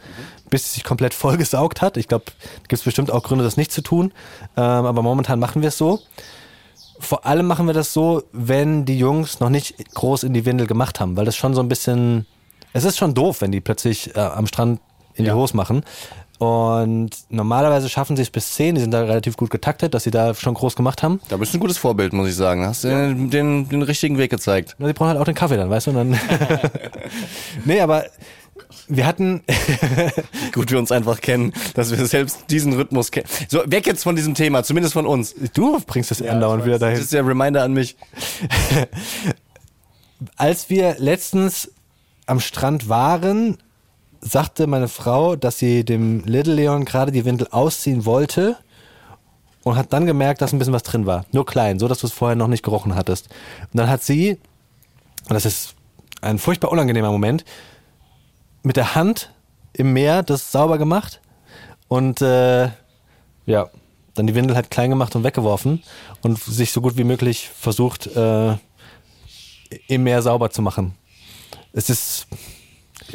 [0.50, 1.98] bis sie sich komplett vollgesaugt hat.
[1.98, 2.26] Ich glaube,
[2.64, 4.14] gibt es bestimmt auch Gründe, das nicht zu tun.
[4.56, 6.00] Ähm, aber momentan machen wir es so.
[7.00, 10.66] Vor allem machen wir das so, wenn die Jungs noch nicht groß in die Windel
[10.68, 12.26] gemacht haben, weil das schon so ein bisschen.
[12.76, 14.82] Es ist schon doof, wenn die plötzlich äh, am Strand
[15.14, 15.84] in die Hose machen.
[16.40, 20.12] Und normalerweise schaffen sie es bis 10, die sind da relativ gut getaktet, dass sie
[20.12, 21.22] da schon groß gemacht haben.
[21.30, 22.66] Da bist du ein gutes Vorbild, muss ich sagen.
[22.66, 24.76] Hast du den, den, den richtigen Weg gezeigt.
[24.78, 25.92] Na, Die brauchen halt auch den Kaffee dann, weißt du?
[25.92, 26.20] Und dann
[27.64, 28.04] nee, aber
[28.90, 29.42] wir hatten,
[30.54, 33.28] Gut, wir uns einfach kennen, dass wir selbst diesen Rhythmus kennen.
[33.48, 35.34] So, weg jetzt von diesem Thema, zumindest von uns.
[35.54, 37.00] du bringst das andauernd wieder Das dahin.
[37.00, 37.96] ist der Reminder an mich.
[40.36, 41.72] Als wir letztens
[42.26, 43.58] am Strand waren,
[44.22, 48.58] sagte meine Frau, dass sie dem Little Leon gerade die Windel ausziehen wollte
[49.64, 51.26] und hat dann gemerkt, dass ein bisschen was drin war.
[51.32, 53.30] Nur klein, so dass du es vorher noch nicht gerochen hattest.
[53.72, 54.40] Und dann hat sie,
[55.28, 55.76] und das ist
[56.22, 57.46] ein furchtbar unangenehmer Moment,
[58.64, 59.32] mit der Hand
[59.74, 61.22] im Meer das sauber gemacht
[61.88, 62.70] und äh,
[63.46, 63.70] ja,
[64.16, 65.84] dann die Windel halt klein gemacht und weggeworfen
[66.24, 68.56] und sich so gut wie möglich versucht, äh,
[69.88, 70.96] im Meer sauber zu machen.
[71.76, 72.28] Es ist.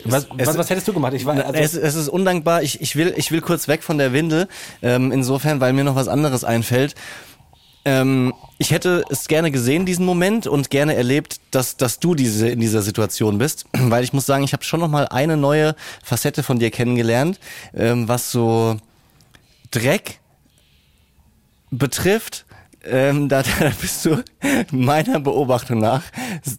[0.04, 1.14] Was, es- was, was hättest du gemacht?
[1.14, 2.62] Ich war, also, es, es ist undankbar.
[2.62, 4.46] Ich, ich, will, ich will kurz weg von der Windel.
[4.82, 6.94] Ähm, insofern, weil mir noch was anderes einfällt.
[7.86, 12.48] Ähm, ich hätte es gerne gesehen, diesen Moment, und gerne erlebt, dass, dass du diese,
[12.48, 13.64] in dieser Situation bist.
[13.72, 17.40] Weil ich muss sagen, ich habe schon noch mal eine neue Facette von dir kennengelernt,
[17.74, 18.76] ähm, was so
[19.70, 20.20] Dreck
[21.70, 22.44] betrifft.
[22.84, 24.22] Ähm, da, da bist du
[24.70, 26.02] meiner Beobachtung nach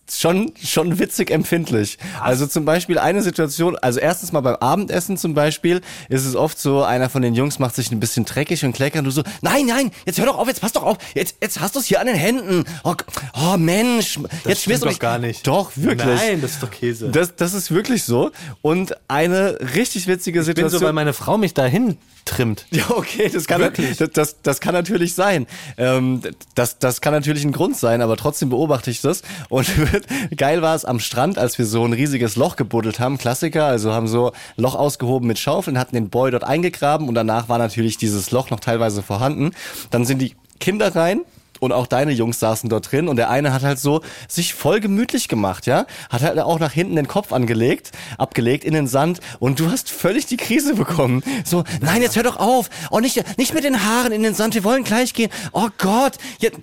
[0.09, 1.97] schon, schon witzig empfindlich.
[2.21, 6.59] Also zum Beispiel eine Situation, also erstens mal beim Abendessen zum Beispiel, ist es oft
[6.59, 9.23] so, einer von den Jungs macht sich ein bisschen dreckig und kleckert und du so,
[9.41, 11.85] nein, nein, jetzt hör doch auf, jetzt pass doch auf, jetzt, jetzt hast du es
[11.85, 12.65] hier an den Händen.
[12.83, 12.93] Oh,
[13.33, 15.45] oh Mensch, jetzt schmierst du doch gar nicht.
[15.47, 16.19] Doch, wirklich.
[16.19, 17.09] Nein, das ist doch Käse.
[17.09, 18.31] Das, das ist wirklich so.
[18.61, 20.79] Und eine richtig witzige ich bin Situation.
[20.79, 22.65] so, weil meine Frau mich dahin trimmt.
[22.71, 23.97] Ja, okay, das kann, Wirklich?
[23.97, 25.45] das, das, das kann natürlich sein.
[25.77, 26.10] Ähm,
[26.55, 29.21] das, das kann natürlich ein Grund sein, aber trotzdem beobachte ich das.
[29.49, 29.67] Und
[30.35, 33.93] geil war es am Strand, als wir so ein riesiges Loch gebuddelt haben, Klassiker, also
[33.93, 37.97] haben so Loch ausgehoben mit Schaufeln, hatten den Boy dort eingegraben und danach war natürlich
[37.97, 39.51] dieses Loch noch teilweise vorhanden.
[39.89, 41.21] Dann sind die Kinder rein.
[41.61, 44.79] Und auch deine Jungs saßen dort drin und der eine hat halt so sich voll
[44.79, 45.85] gemütlich gemacht, ja?
[46.09, 49.91] Hat halt auch nach hinten den Kopf angelegt, abgelegt in den Sand und du hast
[49.91, 51.21] völlig die Krise bekommen.
[51.45, 52.71] So, nein, jetzt hör doch auf.
[52.89, 55.29] Oh, nicht, nicht mit den Haaren in den Sand, wir wollen gleich gehen.
[55.51, 56.57] Oh Gott, jetzt,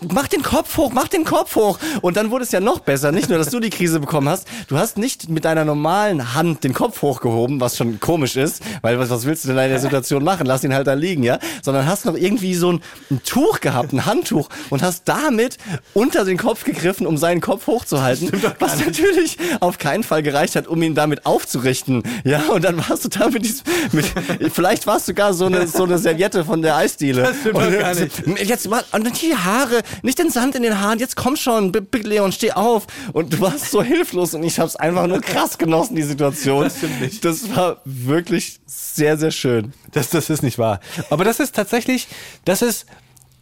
[0.00, 1.78] mach den Kopf hoch, mach den Kopf hoch.
[2.00, 3.12] Und dann wurde es ja noch besser.
[3.12, 6.64] Nicht nur, dass du die Krise bekommen hast, du hast nicht mit deiner normalen Hand
[6.64, 9.78] den Kopf hochgehoben, was schon komisch ist, weil was, was willst du denn in der
[9.78, 10.46] Situation machen?
[10.46, 11.38] Lass ihn halt da liegen, ja?
[11.62, 14.31] Sondern hast noch irgendwie so ein, ein Tuch gehabt, ein Handtuch
[14.70, 15.58] und hast damit
[15.94, 20.66] unter den Kopf gegriffen, um seinen Kopf hochzuhalten, was natürlich auf keinen Fall gereicht hat,
[20.66, 22.02] um ihn damit aufzurichten.
[22.24, 24.06] Ja, und dann warst du da mit diesem, mit,
[24.52, 27.22] vielleicht warst du sogar so eine, so eine Serviette von der Eisdiele.
[27.22, 28.22] Das stimmt und, gar nicht.
[28.44, 31.72] Jetzt mal, und dann die Haare, nicht den Sand in den Haaren, jetzt komm schon,
[31.72, 32.86] Big Leon, steh auf.
[33.12, 36.64] Und du warst so hilflos und ich hab's einfach nur krass genossen, die Situation.
[36.64, 37.24] Das stimmt nicht.
[37.24, 39.72] Das war wirklich sehr, sehr schön.
[39.92, 40.80] Das, das ist nicht wahr.
[41.10, 42.08] Aber das ist tatsächlich,
[42.44, 42.86] das ist,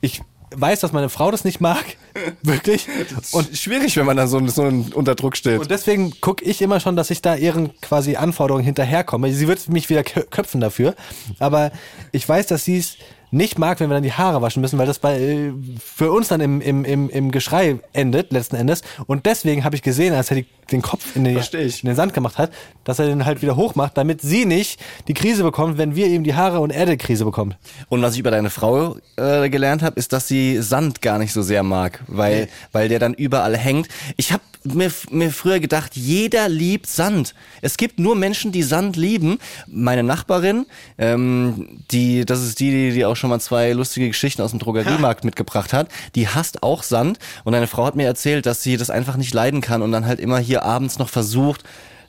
[0.01, 0.23] ich
[0.55, 1.85] weiß, dass meine Frau das nicht mag.
[2.43, 2.87] Wirklich.
[3.33, 5.61] Und schwierig, wenn man da so, so unter Druck steht.
[5.61, 9.33] Und deswegen gucke ich immer schon, dass ich da ihren quasi Anforderungen hinterherkomme.
[9.33, 10.95] Sie wird mich wieder kö- köpfen dafür.
[11.39, 11.71] Aber
[12.13, 12.97] ich weiß, dass sie es
[13.31, 16.29] nicht mag, wenn wir dann die Haare waschen müssen, weil das bei äh, für uns
[16.29, 18.83] dann im, im, im, im Geschrei endet, letzten Endes.
[19.07, 22.15] Und deswegen habe ich gesehen, als er die, den Kopf in den, in den Sand
[22.15, 22.53] gemacht hat,
[22.85, 26.25] dass er den halt wieder hochmacht, damit sie nicht die Krise bekommt, wenn wir ihm
[26.25, 27.57] die Haare und er die Krise bekommt.
[27.89, 31.33] Und was ich über deine Frau äh, gelernt habe, ist, dass sie Sand gar nicht
[31.33, 33.89] so sehr mag, weil, weil der dann überall hängt.
[34.17, 37.35] Ich habe mir, mir früher gedacht, jeder liebt Sand.
[37.63, 39.39] Es gibt nur Menschen, die Sand lieben.
[39.67, 40.67] Meine Nachbarin,
[40.99, 44.59] ähm, die, das ist die, die, die auch schon mal zwei lustige Geschichten aus dem
[44.59, 47.19] Drogeriemarkt mitgebracht hat, die hasst auch Sand.
[47.45, 50.07] Und eine Frau hat mir erzählt, dass sie das einfach nicht leiden kann und dann
[50.07, 51.65] halt immer hier abends noch versucht,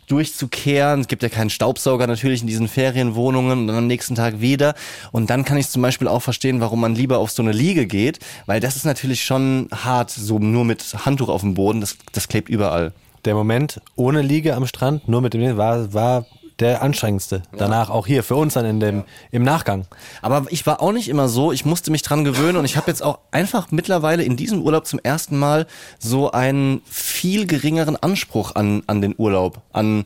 [0.08, 1.02] durchzukehren.
[1.02, 4.76] Es gibt ja keinen Staubsauger natürlich in diesen Ferienwohnungen und dann am nächsten Tag wieder.
[5.12, 7.88] Und dann kann ich zum Beispiel auch verstehen, warum man lieber auf so eine Liege
[7.88, 11.98] geht, weil das ist natürlich schon hart, so nur mit Handtuch auf dem Boden, das,
[12.12, 12.92] das klebt überall.
[13.24, 16.26] Der Moment ohne Liege am Strand, nur mit dem war, war
[16.62, 17.42] der anstrengendste.
[17.58, 19.86] Danach auch hier für uns dann in dem, im Nachgang.
[20.22, 22.90] Aber ich war auch nicht immer so, ich musste mich dran gewöhnen und ich habe
[22.90, 25.66] jetzt auch einfach mittlerweile in diesem Urlaub zum ersten Mal
[26.00, 30.06] so einen viel geringeren Anspruch an, an den Urlaub, an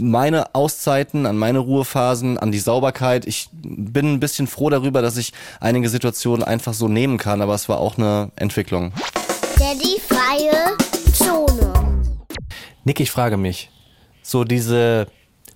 [0.00, 3.26] meine Auszeiten, an meine Ruhephasen, an die Sauberkeit.
[3.26, 7.54] Ich bin ein bisschen froh darüber, dass ich einige Situationen einfach so nehmen kann, aber
[7.54, 8.92] es war auch eine Entwicklung.
[9.58, 10.76] Daddy freie
[11.12, 11.72] Zone.
[12.84, 13.70] Nick, ich frage mich,
[14.22, 15.06] so diese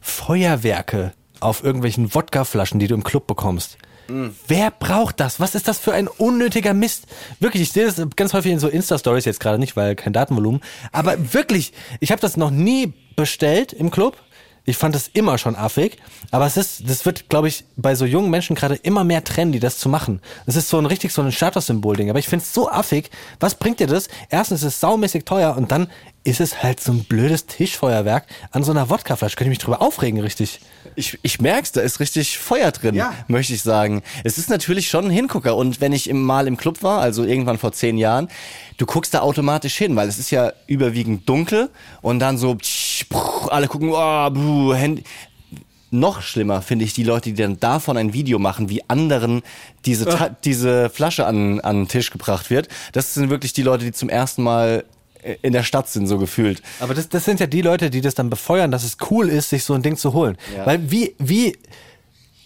[0.00, 3.78] Feuerwerke auf irgendwelchen Wodkaflaschen, die du im Club bekommst.
[4.48, 5.38] Wer braucht das?
[5.38, 7.06] Was ist das für ein unnötiger Mist?
[7.38, 10.60] Wirklich, ich sehe das ganz häufig in so Insta-Stories jetzt gerade nicht, weil kein Datenvolumen.
[10.90, 14.16] Aber wirklich, ich habe das noch nie bestellt im Club.
[14.64, 15.96] Ich fand das immer schon affig,
[16.30, 19.58] aber es ist, das wird, glaube ich, bei so jungen Menschen gerade immer mehr trendy,
[19.58, 20.20] das zu machen.
[20.46, 22.10] Das ist so ein richtig so ein Statussymbol-Ding.
[22.10, 23.10] Aber ich finde es so affig.
[23.40, 24.08] Was bringt dir das?
[24.28, 25.88] Erstens ist es saumäßig teuer und dann
[26.22, 29.36] ist es halt so ein blödes Tischfeuerwerk an so einer Wodkaflasche.
[29.36, 30.60] Könnte ich mich drüber aufregen, richtig.
[30.94, 33.14] Ich, ich merk's, da ist richtig Feuer drin, Ja.
[33.26, 34.02] möchte ich sagen.
[34.24, 35.56] Es ist natürlich schon ein Hingucker.
[35.56, 38.28] Und wenn ich im, mal im Club war, also irgendwann vor zehn Jahren,
[38.76, 41.70] du guckst da automatisch hin, weil es ist ja überwiegend dunkel
[42.02, 42.89] und dann so, tsch, bruch,
[43.48, 45.04] alle gucken, oh, buh, Handy.
[45.92, 49.42] Noch schlimmer finde ich die Leute, die dann davon ein Video machen, wie anderen
[49.86, 52.68] diese, Ta diese Flasche an, an den Tisch gebracht wird.
[52.92, 54.84] Das sind wirklich die Leute, die zum ersten Mal
[55.42, 56.62] in der Stadt sind, so gefühlt.
[56.78, 59.50] Aber das, das sind ja die Leute, die das dann befeuern, dass es cool ist,
[59.50, 60.38] sich so ein Ding zu holen.
[60.56, 60.64] Ja.
[60.64, 61.56] Weil wie, wie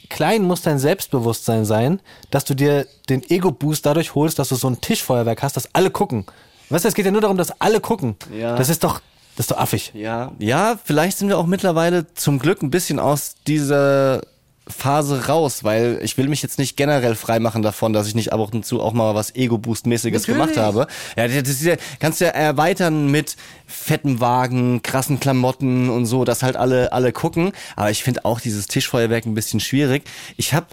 [0.08, 2.00] klein muss dein Selbstbewusstsein sein,
[2.30, 5.90] dass du dir den Ego-Boost dadurch holst, dass du so ein Tischfeuerwerk hast, dass alle
[5.90, 6.24] gucken.
[6.70, 8.16] Weißt du, es geht ja nur darum, dass alle gucken.
[8.36, 8.56] Ja.
[8.56, 9.00] Das ist doch,
[9.36, 9.92] das ist doch affig.
[9.94, 14.22] Ja, ja, vielleicht sind wir auch mittlerweile zum Glück ein bisschen aus dieser
[14.66, 18.40] Phase raus, weil ich will mich jetzt nicht generell freimachen davon, dass ich nicht ab
[18.52, 20.86] und zu auch mal was Ego-Boost-mäßiges gemacht habe.
[21.16, 26.24] Ja, das ist ja, kannst du ja erweitern mit fetten Wagen, krassen Klamotten und so,
[26.24, 27.52] dass halt alle, alle gucken.
[27.76, 30.04] Aber ich finde auch dieses Tischfeuerwerk ein bisschen schwierig.
[30.36, 30.66] Ich habe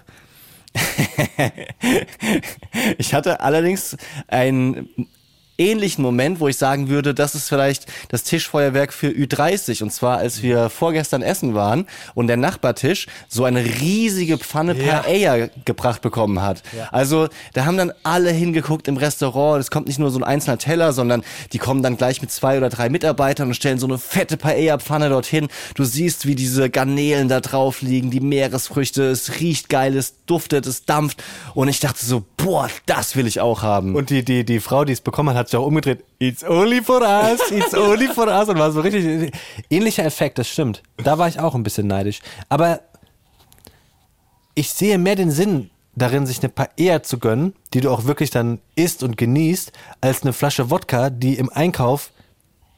[2.97, 3.97] ich hatte allerdings
[4.27, 4.87] ein
[5.61, 9.83] ähnlichen Moment, wo ich sagen würde, das ist vielleicht das Tischfeuerwerk für Ü30.
[9.83, 11.85] Und zwar, als wir vorgestern essen waren
[12.15, 14.99] und der Nachbartisch so eine riesige Pfanne Ja.
[14.99, 16.63] Paella gebracht bekommen hat.
[16.91, 19.61] Also da haben dann alle hingeguckt im Restaurant.
[19.61, 22.57] Es kommt nicht nur so ein einzelner Teller, sondern die kommen dann gleich mit zwei
[22.57, 25.47] oder drei Mitarbeitern und stellen so eine fette Paella-Pfanne dorthin.
[25.75, 29.03] Du siehst, wie diese Garnelen da drauf liegen, die Meeresfrüchte.
[29.03, 31.23] Es riecht geil, es duftet, es dampft.
[31.53, 33.95] Und ich dachte so, boah, das will ich auch haben.
[33.95, 36.03] Und die, die, die Frau, die es bekommen hat, hat sich auch umgedreht.
[36.19, 38.49] It's only for us, it's only for us.
[38.49, 39.31] Und war so richtig
[39.69, 40.81] ähnlicher Effekt, das stimmt.
[40.97, 42.21] Da war ich auch ein bisschen neidisch.
[42.49, 42.81] Aber
[44.55, 48.29] ich sehe mehr den Sinn darin, sich eine Paella zu gönnen, die du auch wirklich
[48.29, 52.11] dann isst und genießt, als eine Flasche Wodka, die im Einkauf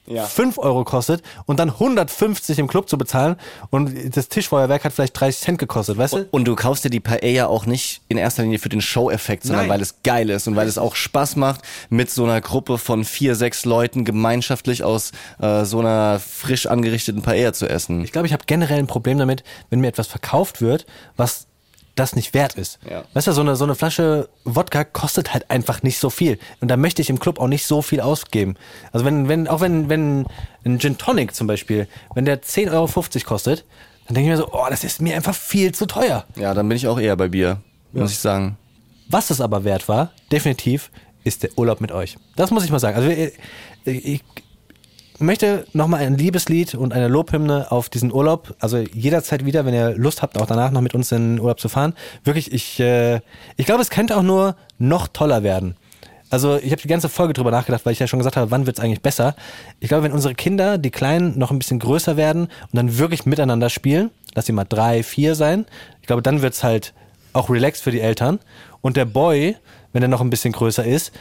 [0.05, 0.25] Ja.
[0.25, 3.37] 5 Euro kostet und dann 150 im Club zu bezahlen
[3.69, 6.27] und das Tischfeuerwerk hat vielleicht 30 Cent gekostet, weißt du?
[6.31, 9.67] Und du kaufst dir die Paella auch nicht in erster Linie für den Show-Effekt, sondern
[9.67, 9.75] Nein.
[9.75, 13.05] weil es geil ist und weil es auch Spaß macht, mit so einer Gruppe von
[13.05, 18.03] vier, sechs Leuten gemeinschaftlich aus äh, so einer frisch angerichteten Paella zu essen.
[18.03, 20.85] Ich glaube, ich habe generell ein Problem damit, wenn mir etwas verkauft wird,
[21.15, 21.47] was
[21.95, 22.79] das nicht wert ist.
[22.89, 23.03] Ja.
[23.13, 26.39] Weißt du, so eine, so eine Flasche Wodka kostet halt einfach nicht so viel.
[26.59, 28.55] Und da möchte ich im Club auch nicht so viel ausgeben.
[28.91, 30.25] Also wenn, wenn, auch wenn, wenn
[30.65, 32.87] ein Gin Tonic zum Beispiel, wenn der 10,50 Euro
[33.25, 33.65] kostet,
[34.07, 36.25] dann denke ich mir so, oh, das ist mir einfach viel zu teuer.
[36.35, 37.61] Ja, dann bin ich auch eher bei Bier,
[37.93, 38.57] muss ich sagen.
[39.07, 40.89] Was es aber wert war, definitiv,
[41.23, 42.17] ist der Urlaub mit euch.
[42.35, 42.97] Das muss ich mal sagen.
[42.97, 43.09] Also
[43.85, 44.23] ich
[45.19, 48.55] möchte nochmal ein Liebeslied und eine Lobhymne auf diesen Urlaub.
[48.59, 51.59] Also jederzeit wieder, wenn ihr Lust habt, auch danach noch mit uns in den Urlaub
[51.59, 51.93] zu fahren.
[52.23, 53.21] Wirklich, ich, äh,
[53.57, 55.75] ich glaube, es könnte auch nur noch toller werden.
[56.29, 58.65] Also ich habe die ganze Folge drüber nachgedacht, weil ich ja schon gesagt habe, wann
[58.65, 59.35] wird's eigentlich besser.
[59.79, 63.27] Ich glaube, wenn unsere Kinder, die Kleinen, noch ein bisschen größer werden und dann wirklich
[63.27, 65.67] miteinander spielen, lass sie mal drei, vier sein,
[66.01, 66.93] ich glaube, dann wird's halt
[67.33, 68.39] auch relaxed für die Eltern.
[68.81, 69.57] Und der Boy,
[69.91, 71.11] wenn er noch ein bisschen größer ist,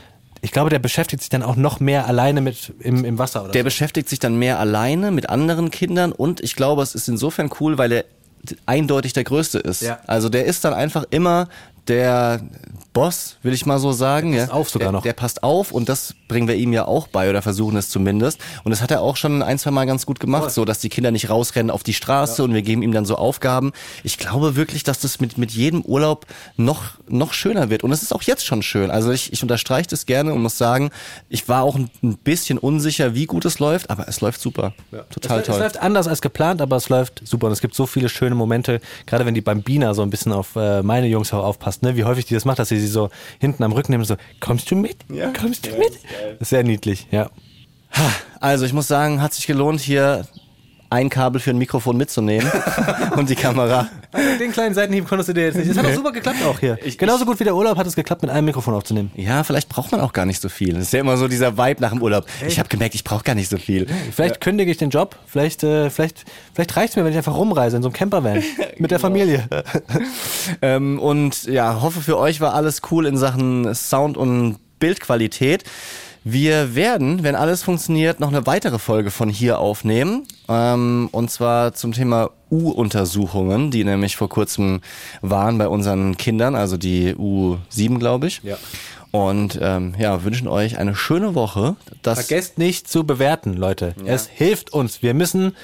[0.44, 3.52] ich glaube, der beschäftigt sich dann auch noch mehr alleine mit im, im Wasser oder
[3.52, 3.64] Der so.
[3.64, 7.78] beschäftigt sich dann mehr alleine mit anderen Kindern und ich glaube, es ist insofern cool,
[7.78, 8.04] weil er
[8.66, 9.82] eindeutig der Größte ist.
[9.82, 10.00] Ja.
[10.06, 11.48] Also der ist dann einfach immer
[11.86, 12.40] der
[12.92, 14.34] Boss, will ich mal so sagen.
[14.34, 14.54] passt ja.
[14.54, 15.02] auf sogar der, noch.
[15.02, 18.38] Der passt auf und das bringen wir ihm ja auch bei oder versuchen es zumindest.
[18.64, 20.88] Und das hat er auch schon ein, zwei Mal ganz gut gemacht, so dass die
[20.88, 23.72] Kinder nicht rausrennen auf die Straße und wir geben ihm dann so Aufgaben.
[24.04, 26.26] Ich glaube wirklich, dass das mit, mit jedem Urlaub
[26.56, 27.82] noch, noch schöner wird.
[27.82, 28.90] Und es ist auch jetzt schon schön.
[28.90, 30.90] Also ich, ich unterstreiche das gerne und muss sagen,
[31.30, 34.74] ich war auch ein, ein bisschen unsicher, wie gut es läuft, aber es läuft super.
[35.10, 35.54] Total es, toll.
[35.54, 37.46] Es läuft anders als geplant, aber es läuft super.
[37.46, 40.56] Und es gibt so viele schöne Momente, gerade wenn die Bambina so ein bisschen auf
[40.56, 41.96] äh, meine Jungs auch aufpasst, ne?
[41.96, 43.08] wie häufig die das macht, dass sie sie so
[43.40, 44.96] hinten am Rücken nimmt und so, kommst du mit?
[45.08, 45.32] Ja.
[45.32, 45.92] Kommst du Ja, mit?
[46.40, 47.30] sehr niedlich, ja.
[48.40, 50.26] Also ich muss sagen, hat sich gelohnt, hier
[50.92, 52.50] ein Kabel für ein Mikrofon mitzunehmen
[53.16, 53.88] und die Kamera.
[54.38, 55.70] Den kleinen Seitenhieb konntest du dir jetzt nicht.
[55.70, 56.78] Das hat doch super geklappt auch hier.
[56.84, 59.10] Ich- Genauso gut wie der Urlaub hat es geklappt, mit einem Mikrofon aufzunehmen.
[59.16, 60.74] Ja, vielleicht braucht man auch gar nicht so viel.
[60.74, 62.26] Das ist ja immer so dieser Vibe nach dem Urlaub.
[62.46, 63.86] Ich habe gemerkt, ich brauche gar nicht so viel.
[64.14, 66.24] Vielleicht kündige ich den Job, vielleicht, äh, vielleicht,
[66.54, 68.42] vielleicht reicht es mir, wenn ich einfach rumreise in so einem Campervan
[68.78, 69.48] mit der Familie.
[70.60, 75.64] Ähm, und ja, hoffe für euch war alles cool in Sachen Sound und Bildqualität.
[76.24, 80.24] Wir werden, wenn alles funktioniert, noch eine weitere Folge von hier aufnehmen.
[80.48, 84.80] Ähm, und zwar zum Thema U-Untersuchungen, die nämlich vor kurzem
[85.20, 88.40] waren bei unseren Kindern, also die U7, glaube ich.
[88.44, 88.56] Ja.
[89.10, 91.76] Und ähm, ja, wünschen euch eine schöne Woche.
[92.02, 93.94] Das Vergesst nicht zu bewerten, Leute.
[94.06, 95.02] Es hilft uns.
[95.02, 95.54] Wir müssen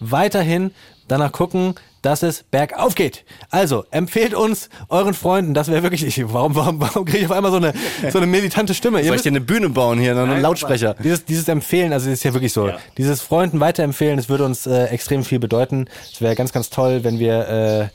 [0.00, 0.72] weiterhin
[1.06, 3.24] danach gucken, dass es bergauf geht.
[3.50, 7.32] Also, empfehlt uns euren Freunden, das wäre wirklich, ich, warum, warum, warum kriege ich auf
[7.32, 7.72] einmal so eine,
[8.10, 9.00] so eine militante Stimme?
[9.00, 10.94] Ihr soll ich dir eine Bühne bauen hier, einen Lautsprecher?
[11.02, 14.66] Dieses, dieses Empfehlen, also es ist ja wirklich so, dieses Freunden weiterempfehlen, das würde uns
[14.66, 15.86] äh, extrem viel bedeuten.
[16.12, 17.88] Es wäre ganz, ganz toll, wenn wir äh,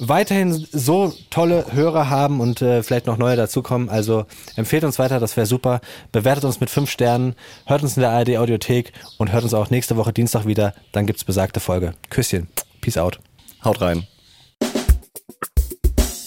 [0.00, 3.88] weiterhin so tolle Hörer haben und äh, vielleicht noch neue dazukommen.
[3.88, 4.24] Also
[4.56, 5.80] empfehlt uns weiter, das wäre super.
[6.12, 7.34] Bewertet uns mit fünf Sternen,
[7.66, 10.74] hört uns in der ARD Audiothek und hört uns auch nächste Woche Dienstag wieder.
[10.92, 11.94] Dann gibt's besagte Folge.
[12.08, 12.48] Küsschen.
[12.80, 13.20] Peace out.
[13.64, 14.06] Haut rein.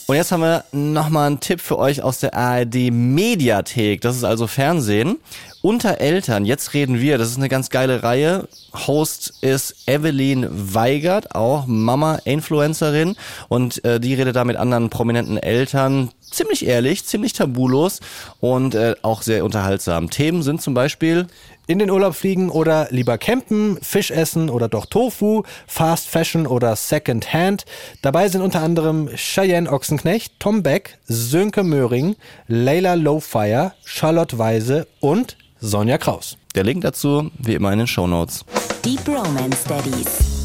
[0.06, 4.02] Und jetzt haben wir nochmal einen Tipp für euch aus der ARD Mediathek.
[4.02, 5.18] Das ist also Fernsehen.
[5.62, 8.50] Unter Eltern, jetzt reden wir, das ist eine ganz geile Reihe.
[8.86, 13.16] Host ist Evelyn Weigert, auch Mama-Influencerin.
[13.48, 16.10] Und äh, die redet da mit anderen prominenten Eltern.
[16.20, 18.02] Ziemlich ehrlich, ziemlich tabulos
[18.42, 20.10] und äh, auch sehr unterhaltsam.
[20.10, 21.28] Themen sind zum Beispiel
[21.66, 26.76] In den Urlaub fliegen oder lieber campen, Fisch essen oder doch Tofu, Fast Fashion oder
[26.76, 27.64] Second Hand.
[28.02, 35.38] Dabei sind unter anderem Cheyenne Ochsenknecht, Tom Beck, Sönke Möhring, Leila Lowfire, Charlotte Weise und
[35.62, 36.38] Sonja Kraus.
[36.56, 38.44] der Link dazu, wie immer in den Shownotes.
[38.84, 40.43] Deep Romance Daddies.